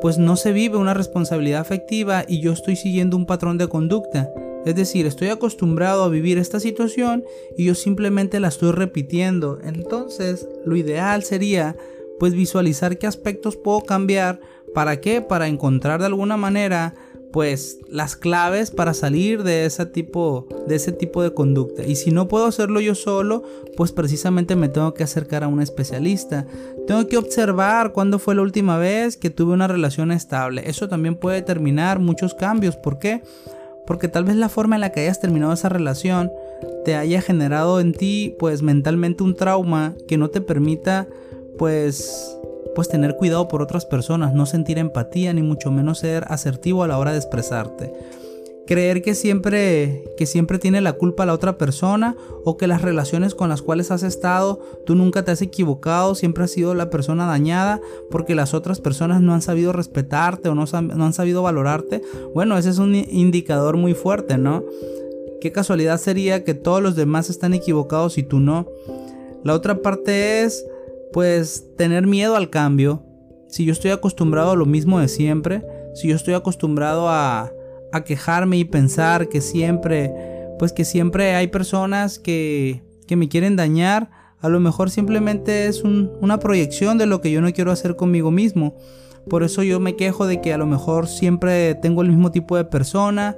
pues 0.00 0.18
no 0.18 0.36
se 0.36 0.52
vive 0.52 0.76
una 0.76 0.94
responsabilidad 0.94 1.60
afectiva 1.60 2.24
y 2.26 2.40
yo 2.40 2.52
estoy 2.52 2.76
siguiendo 2.76 3.16
un 3.16 3.26
patrón 3.26 3.58
de 3.58 3.68
conducta. 3.68 4.30
Es 4.64 4.74
decir, 4.74 5.06
estoy 5.06 5.28
acostumbrado 5.28 6.04
a 6.04 6.08
vivir 6.08 6.38
esta 6.38 6.58
situación 6.58 7.24
y 7.56 7.64
yo 7.64 7.74
simplemente 7.74 8.40
la 8.40 8.48
estoy 8.48 8.72
repitiendo. 8.72 9.58
Entonces, 9.62 10.48
lo 10.64 10.76
ideal 10.76 11.22
sería 11.22 11.76
pues 12.18 12.32
visualizar 12.32 12.96
qué 12.98 13.06
aspectos 13.06 13.56
puedo 13.56 13.82
cambiar. 13.82 14.40
¿Para 14.74 15.00
qué? 15.00 15.20
Para 15.20 15.48
encontrar 15.48 16.00
de 16.00 16.06
alguna 16.06 16.36
manera 16.36 16.94
pues 17.34 17.80
las 17.88 18.14
claves 18.14 18.70
para 18.70 18.94
salir 18.94 19.42
de 19.42 19.66
ese 19.66 19.86
tipo 19.86 20.46
de 20.68 20.76
ese 20.76 20.92
tipo 20.92 21.20
de 21.20 21.34
conducta. 21.34 21.82
Y 21.82 21.96
si 21.96 22.12
no 22.12 22.28
puedo 22.28 22.46
hacerlo 22.46 22.80
yo 22.80 22.94
solo 22.94 23.42
pues 23.76 23.90
precisamente 23.90 24.54
me 24.54 24.68
tengo 24.68 24.94
que 24.94 25.02
acercar 25.02 25.42
a 25.42 25.48
un 25.48 25.60
especialista. 25.60 26.46
Tengo 26.86 27.08
que 27.08 27.16
observar 27.16 27.92
cuándo 27.92 28.20
fue 28.20 28.36
la 28.36 28.42
última 28.42 28.78
vez 28.78 29.16
que 29.16 29.30
tuve 29.30 29.52
una 29.52 29.66
relación 29.66 30.12
estable. 30.12 30.62
Eso 30.70 30.88
también 30.88 31.16
puede 31.16 31.38
determinar 31.38 31.98
muchos 31.98 32.34
cambios. 32.34 32.76
¿por 32.76 33.00
qué? 33.00 33.20
porque 33.84 34.06
tal 34.06 34.22
vez 34.22 34.36
la 34.36 34.48
forma 34.48 34.76
en 34.76 34.82
la 34.82 34.92
que 34.92 35.00
hayas 35.00 35.20
terminado 35.20 35.52
esa 35.52 35.68
relación 35.68 36.30
te 36.84 36.94
haya 36.94 37.20
generado 37.20 37.80
en 37.80 37.94
ti 37.94 38.36
pues 38.38 38.62
mentalmente 38.62 39.24
un 39.24 39.34
trauma 39.34 39.96
que 40.06 40.18
no 40.18 40.30
te 40.30 40.40
permita 40.40 41.08
pues 41.58 42.38
pues 42.74 42.88
tener 42.88 43.16
cuidado 43.16 43.48
por 43.48 43.62
otras 43.62 43.86
personas, 43.86 44.34
no 44.34 44.46
sentir 44.46 44.78
empatía 44.78 45.32
ni 45.32 45.42
mucho 45.42 45.70
menos 45.70 45.98
ser 45.98 46.24
asertivo 46.28 46.82
a 46.82 46.88
la 46.88 46.98
hora 46.98 47.12
de 47.12 47.18
expresarte. 47.18 47.92
Creer 48.66 49.02
que 49.02 49.14
siempre 49.14 50.04
que 50.16 50.24
siempre 50.24 50.58
tiene 50.58 50.80
la 50.80 50.94
culpa 50.94 51.26
la 51.26 51.34
otra 51.34 51.58
persona 51.58 52.16
o 52.44 52.56
que 52.56 52.66
las 52.66 52.80
relaciones 52.80 53.34
con 53.34 53.50
las 53.50 53.60
cuales 53.60 53.90
has 53.90 54.02
estado 54.02 54.58
tú 54.86 54.94
nunca 54.94 55.22
te 55.22 55.32
has 55.32 55.42
equivocado, 55.42 56.14
siempre 56.14 56.44
has 56.44 56.50
sido 56.50 56.74
la 56.74 56.88
persona 56.88 57.26
dañada 57.26 57.80
porque 58.10 58.34
las 58.34 58.54
otras 58.54 58.80
personas 58.80 59.20
no 59.20 59.34
han 59.34 59.42
sabido 59.42 59.74
respetarte 59.74 60.48
o 60.48 60.54
no, 60.54 60.64
no 60.80 61.04
han 61.04 61.12
sabido 61.12 61.42
valorarte. 61.42 62.00
Bueno, 62.32 62.56
ese 62.56 62.70
es 62.70 62.78
un 62.78 62.94
indicador 62.94 63.76
muy 63.76 63.92
fuerte, 63.92 64.38
¿no? 64.38 64.64
Qué 65.42 65.52
casualidad 65.52 66.00
sería 66.00 66.42
que 66.42 66.54
todos 66.54 66.82
los 66.82 66.96
demás 66.96 67.28
están 67.28 67.52
equivocados 67.52 68.16
y 68.16 68.22
tú 68.22 68.40
no. 68.40 68.66
La 69.42 69.52
otra 69.52 69.82
parte 69.82 70.42
es 70.42 70.64
pues 71.14 71.64
tener 71.78 72.08
miedo 72.08 72.34
al 72.34 72.50
cambio. 72.50 73.06
Si 73.48 73.64
yo 73.64 73.72
estoy 73.72 73.92
acostumbrado 73.92 74.50
a 74.50 74.56
lo 74.56 74.66
mismo 74.66 74.98
de 74.98 75.06
siempre, 75.06 75.64
si 75.94 76.08
yo 76.08 76.16
estoy 76.16 76.34
acostumbrado 76.34 77.08
a, 77.08 77.52
a 77.92 78.02
quejarme 78.02 78.58
y 78.58 78.64
pensar 78.64 79.28
que 79.28 79.40
siempre, 79.40 80.12
pues 80.58 80.72
que 80.72 80.84
siempre 80.84 81.36
hay 81.36 81.46
personas 81.46 82.18
que, 82.18 82.82
que 83.06 83.14
me 83.14 83.28
quieren 83.28 83.54
dañar, 83.54 84.10
a 84.40 84.48
lo 84.48 84.58
mejor 84.58 84.90
simplemente 84.90 85.68
es 85.68 85.84
una 85.84 86.40
proyección 86.40 86.98
de 86.98 87.06
lo 87.06 87.20
que 87.20 87.30
yo 87.30 87.40
no 87.40 87.52
quiero 87.52 87.70
hacer 87.70 87.94
conmigo 87.94 88.32
mismo. 88.32 88.76
por 89.30 89.44
eso 89.44 89.62
yo 89.62 89.78
me 89.78 89.94
quejo 89.94 90.26
de 90.26 90.40
que 90.40 90.52
a 90.52 90.58
lo 90.58 90.66
mejor 90.66 91.06
siempre 91.06 91.76
tengo 91.76 92.02
el 92.02 92.08
mismo 92.08 92.32
tipo 92.32 92.56
de 92.56 92.64
persona 92.64 93.36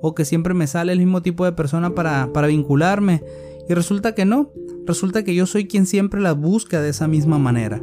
o 0.00 0.14
que 0.14 0.24
siempre 0.24 0.54
me 0.54 0.66
sale 0.66 0.92
el 0.92 0.98
mismo 0.98 1.20
tipo 1.20 1.44
de 1.44 1.52
persona 1.52 1.94
para, 1.94 2.32
para 2.32 2.46
vincularme. 2.46 3.22
Y 3.68 3.74
resulta 3.74 4.14
que 4.14 4.24
no, 4.24 4.50
resulta 4.86 5.22
que 5.24 5.34
yo 5.34 5.46
soy 5.46 5.66
quien 5.66 5.86
siempre 5.86 6.20
la 6.20 6.32
busca 6.32 6.80
de 6.80 6.90
esa 6.90 7.08
misma 7.08 7.38
manera. 7.38 7.82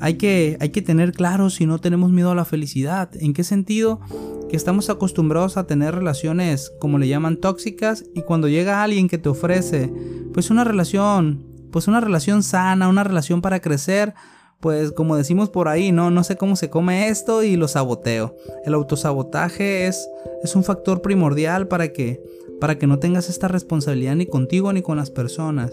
Hay 0.00 0.14
que, 0.14 0.56
hay 0.60 0.70
que 0.70 0.80
tener 0.80 1.12
claro 1.12 1.50
si 1.50 1.66
no 1.66 1.78
tenemos 1.78 2.10
miedo 2.10 2.30
a 2.30 2.34
la 2.34 2.46
felicidad. 2.46 3.10
¿En 3.20 3.34
qué 3.34 3.44
sentido? 3.44 4.00
Que 4.48 4.56
estamos 4.56 4.88
acostumbrados 4.88 5.58
a 5.58 5.66
tener 5.66 5.94
relaciones, 5.94 6.72
como 6.80 6.98
le 6.98 7.06
llaman, 7.06 7.36
tóxicas. 7.36 8.04
Y 8.14 8.22
cuando 8.22 8.48
llega 8.48 8.82
alguien 8.82 9.08
que 9.08 9.18
te 9.18 9.28
ofrece, 9.28 9.92
pues 10.32 10.50
una 10.50 10.64
relación, 10.64 11.44
pues 11.70 11.86
una 11.86 12.00
relación 12.00 12.42
sana, 12.42 12.88
una 12.88 13.04
relación 13.04 13.42
para 13.42 13.60
crecer, 13.60 14.14
pues 14.60 14.92
como 14.92 15.16
decimos 15.16 15.50
por 15.50 15.68
ahí, 15.68 15.92
no, 15.92 16.10
no 16.10 16.24
sé 16.24 16.36
cómo 16.36 16.56
se 16.56 16.70
come 16.70 17.08
esto 17.08 17.42
y 17.42 17.56
lo 17.56 17.68
saboteo. 17.68 18.36
El 18.64 18.74
autosabotaje 18.74 19.86
es, 19.86 20.08
es 20.42 20.56
un 20.56 20.64
factor 20.64 21.02
primordial 21.02 21.68
para 21.68 21.92
que, 21.92 22.22
para 22.60 22.78
que 22.78 22.86
no 22.86 22.98
tengas 22.98 23.28
esta 23.28 23.48
responsabilidad 23.48 24.14
ni 24.14 24.26
contigo 24.26 24.72
ni 24.72 24.82
con 24.82 24.98
las 24.98 25.10
personas. 25.10 25.72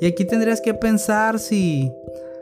Y 0.00 0.06
aquí 0.06 0.24
tendrías 0.24 0.60
que 0.60 0.74
pensar 0.74 1.38
si, 1.38 1.90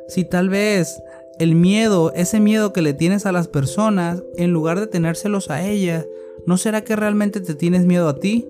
si 0.08 0.24
tal 0.24 0.48
vez 0.48 1.00
el 1.38 1.54
miedo, 1.54 2.12
ese 2.14 2.40
miedo 2.40 2.72
que 2.72 2.82
le 2.82 2.92
tienes 2.92 3.26
a 3.26 3.32
las 3.32 3.48
personas, 3.48 4.22
en 4.36 4.52
lugar 4.52 4.80
de 4.80 4.86
tenérselos 4.86 5.50
a 5.50 5.66
ellas, 5.66 6.06
¿no 6.46 6.58
será 6.58 6.82
que 6.84 6.96
realmente 6.96 7.40
te 7.40 7.54
tienes 7.54 7.84
miedo 7.84 8.08
a 8.08 8.18
ti? 8.18 8.46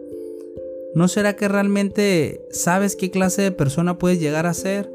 ¿No 0.94 1.08
será 1.08 1.34
que 1.36 1.48
realmente 1.48 2.46
sabes 2.50 2.96
qué 2.96 3.10
clase 3.10 3.42
de 3.42 3.50
persona 3.50 3.98
puedes 3.98 4.20
llegar 4.20 4.46
a 4.46 4.54
ser 4.54 4.90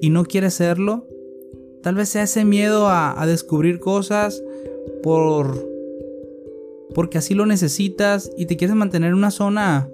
y 0.00 0.10
no 0.10 0.24
quieres 0.24 0.54
serlo? 0.54 1.06
Tal 1.82 1.94
vez 1.94 2.08
sea 2.08 2.24
ese 2.24 2.44
miedo 2.44 2.88
a, 2.88 3.20
a 3.20 3.26
descubrir 3.26 3.80
cosas 3.80 4.42
por 5.02 5.69
porque 6.94 7.18
así 7.18 7.34
lo 7.34 7.46
necesitas 7.46 8.30
y 8.36 8.46
te 8.46 8.56
quieres 8.56 8.76
mantener 8.76 9.10
en 9.10 9.16
una 9.16 9.30
zona 9.30 9.88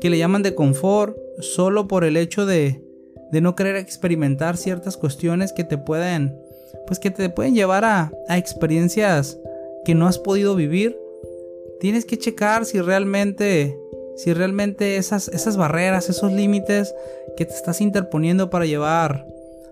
que 0.00 0.10
le 0.10 0.18
llaman 0.18 0.42
de 0.42 0.54
confort 0.54 1.16
solo 1.40 1.88
por 1.88 2.04
el 2.04 2.16
hecho 2.16 2.46
de, 2.46 2.82
de 3.32 3.40
no 3.40 3.56
querer 3.56 3.76
experimentar 3.76 4.56
ciertas 4.56 4.96
cuestiones 4.96 5.52
que 5.52 5.64
te 5.64 5.78
pueden 5.78 6.34
pues 6.86 6.98
que 6.98 7.10
te 7.10 7.28
pueden 7.28 7.54
llevar 7.54 7.84
a, 7.84 8.12
experiencias 8.28 9.38
que 9.84 9.94
no 9.94 10.06
has 10.06 10.18
podido 10.18 10.54
vivir. 10.54 10.98
Tienes 11.80 12.04
que 12.04 12.18
checar 12.18 12.64
si 12.64 12.80
realmente, 12.80 13.78
si 14.16 14.32
realmente 14.32 14.96
esas, 14.96 15.28
esas 15.28 15.56
barreras, 15.56 16.08
esos 16.08 16.32
límites 16.32 16.94
que 17.36 17.44
te 17.44 17.54
estás 17.54 17.80
interponiendo 17.80 18.50
para 18.50 18.66
llevar, 18.66 19.26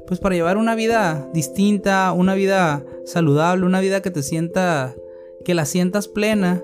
pues 0.07 0.21
para 0.21 0.35
llevar 0.35 0.57
una 0.57 0.75
vida 0.75 1.29
distinta, 1.33 2.13
una 2.13 2.35
vida 2.35 2.85
saludable, 3.05 3.65
una 3.65 3.81
vida 3.81 4.03
que 4.03 4.11
te 4.11 4.23
sienta, 4.23 4.95
que 5.45 5.55
la 5.55 5.65
sientas 5.67 6.09
plena 6.09 6.63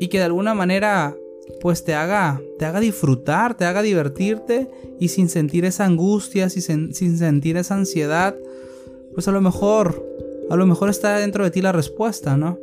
y 0.00 0.08
que 0.08 0.18
de 0.18 0.24
alguna 0.24 0.54
manera 0.54 1.16
pues 1.60 1.84
te 1.84 1.94
haga, 1.94 2.40
te 2.58 2.64
haga 2.64 2.80
disfrutar, 2.80 3.54
te 3.54 3.64
haga 3.64 3.82
divertirte 3.82 4.68
y 4.98 5.08
sin 5.08 5.28
sentir 5.28 5.64
esa 5.64 5.84
angustia, 5.84 6.48
sin, 6.48 6.94
sin 6.94 7.18
sentir 7.18 7.56
esa 7.56 7.74
ansiedad 7.74 8.34
pues 9.14 9.28
a 9.28 9.32
lo 9.32 9.40
mejor, 9.40 10.04
a 10.50 10.56
lo 10.56 10.66
mejor 10.66 10.90
está 10.90 11.18
dentro 11.18 11.44
de 11.44 11.50
ti 11.50 11.62
la 11.62 11.72
respuesta, 11.72 12.36
¿no? 12.36 12.58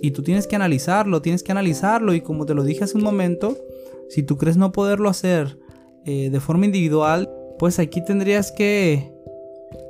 Y 0.00 0.12
tú 0.12 0.22
tienes 0.22 0.46
que 0.46 0.56
analizarlo, 0.56 1.20
tienes 1.20 1.42
que 1.42 1.52
analizarlo 1.52 2.14
y 2.14 2.22
como 2.22 2.46
te 2.46 2.54
lo 2.54 2.62
dije 2.62 2.84
hace 2.84 2.96
un 2.96 3.02
momento, 3.02 3.58
si 4.08 4.22
tú 4.22 4.38
crees 4.38 4.56
no 4.56 4.72
poderlo 4.72 5.10
hacer 5.10 5.58
eh, 6.06 6.30
de 6.30 6.40
forma 6.40 6.64
individual, 6.64 7.30
pues 7.58 7.78
aquí 7.78 8.02
tendrías 8.04 8.52
que 8.52 9.12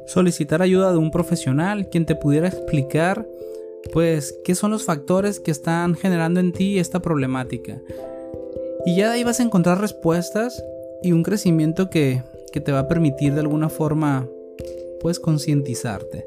solicitar 0.07 0.62
ayuda 0.62 0.90
de 0.90 0.99
un 0.99 1.11
profesional 1.11 1.88
quien 1.88 2.07
te 2.07 2.16
pudiera 2.16 2.49
explicar 2.49 3.29
pues 3.93 4.38
qué 4.45 4.55
son 4.55 4.71
los 4.71 4.85
factores 4.85 5.40
que 5.40 5.51
están 5.51 5.95
generando 5.95 6.40
en 6.40 6.53
ti 6.53 6.79
esta 6.79 7.01
problemática. 7.01 7.81
Y 8.87 8.97
ya 8.97 9.09
de 9.09 9.14
ahí 9.14 9.25
vas 9.25 9.40
a 9.40 9.43
encontrar 9.43 9.81
respuestas 9.81 10.62
y 11.03 11.12
un 11.12 11.23
crecimiento 11.23 11.90
que, 11.90 12.23
que 12.53 12.61
te 12.61 12.73
va 12.73 12.81
a 12.81 12.88
permitir 12.88 13.35
de 13.35 13.40
alguna 13.40 13.69
forma 13.69 14.29
puedes 15.01 15.19
concientizarte. 15.19 16.27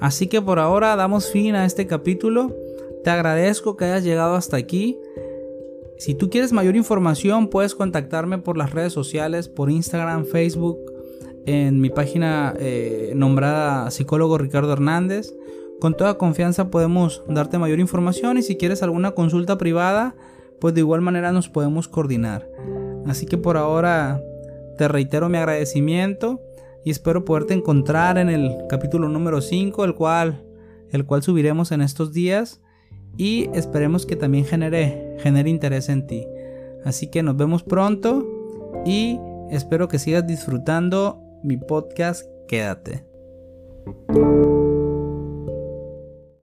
Así 0.00 0.28
que 0.28 0.40
por 0.40 0.58
ahora 0.58 0.96
damos 0.96 1.30
fin 1.30 1.54
a 1.54 1.66
este 1.66 1.86
capítulo. 1.86 2.56
Te 3.04 3.10
agradezco 3.10 3.76
que 3.76 3.84
hayas 3.84 4.04
llegado 4.04 4.34
hasta 4.34 4.56
aquí. 4.56 4.98
Si 5.98 6.14
tú 6.14 6.30
quieres 6.30 6.52
mayor 6.52 6.76
información, 6.76 7.48
puedes 7.48 7.74
contactarme 7.74 8.38
por 8.38 8.56
las 8.56 8.72
redes 8.72 8.92
sociales, 8.92 9.48
por 9.48 9.70
Instagram, 9.70 10.24
Facebook, 10.24 10.78
en 11.44 11.80
mi 11.80 11.90
página 11.90 12.54
eh, 12.58 13.12
nombrada 13.14 13.90
Psicólogo 13.90 14.38
Ricardo 14.38 14.72
Hernández. 14.72 15.34
Con 15.80 15.96
toda 15.96 16.18
confianza 16.18 16.70
podemos 16.70 17.22
darte 17.28 17.58
mayor 17.58 17.80
información 17.80 18.36
y 18.38 18.42
si 18.42 18.56
quieres 18.56 18.82
alguna 18.82 19.12
consulta 19.12 19.56
privada, 19.56 20.14
pues 20.60 20.74
de 20.74 20.80
igual 20.80 21.00
manera 21.00 21.32
nos 21.32 21.48
podemos 21.48 21.88
coordinar. 21.88 22.46
Así 23.06 23.26
que 23.26 23.38
por 23.38 23.56
ahora 23.56 24.22
te 24.76 24.88
reitero 24.88 25.28
mi 25.28 25.38
agradecimiento 25.38 26.40
y 26.84 26.90
espero 26.90 27.24
poderte 27.24 27.54
encontrar 27.54 28.18
en 28.18 28.28
el 28.28 28.54
capítulo 28.68 29.08
número 29.08 29.40
5, 29.40 29.84
el 29.84 29.94
cual, 29.94 30.44
el 30.90 31.06
cual 31.06 31.22
subiremos 31.22 31.72
en 31.72 31.80
estos 31.80 32.12
días 32.12 32.60
y 33.16 33.48
esperemos 33.54 34.06
que 34.06 34.16
también 34.16 34.44
genere, 34.44 35.16
genere 35.20 35.50
interés 35.50 35.88
en 35.88 36.06
ti. 36.06 36.26
Así 36.84 37.10
que 37.10 37.22
nos 37.22 37.36
vemos 37.36 37.62
pronto 37.62 38.26
y 38.84 39.18
espero 39.50 39.88
que 39.88 39.98
sigas 39.98 40.26
disfrutando 40.26 41.22
mi 41.42 41.56
podcast. 41.56 42.26
Quédate. 42.48 43.06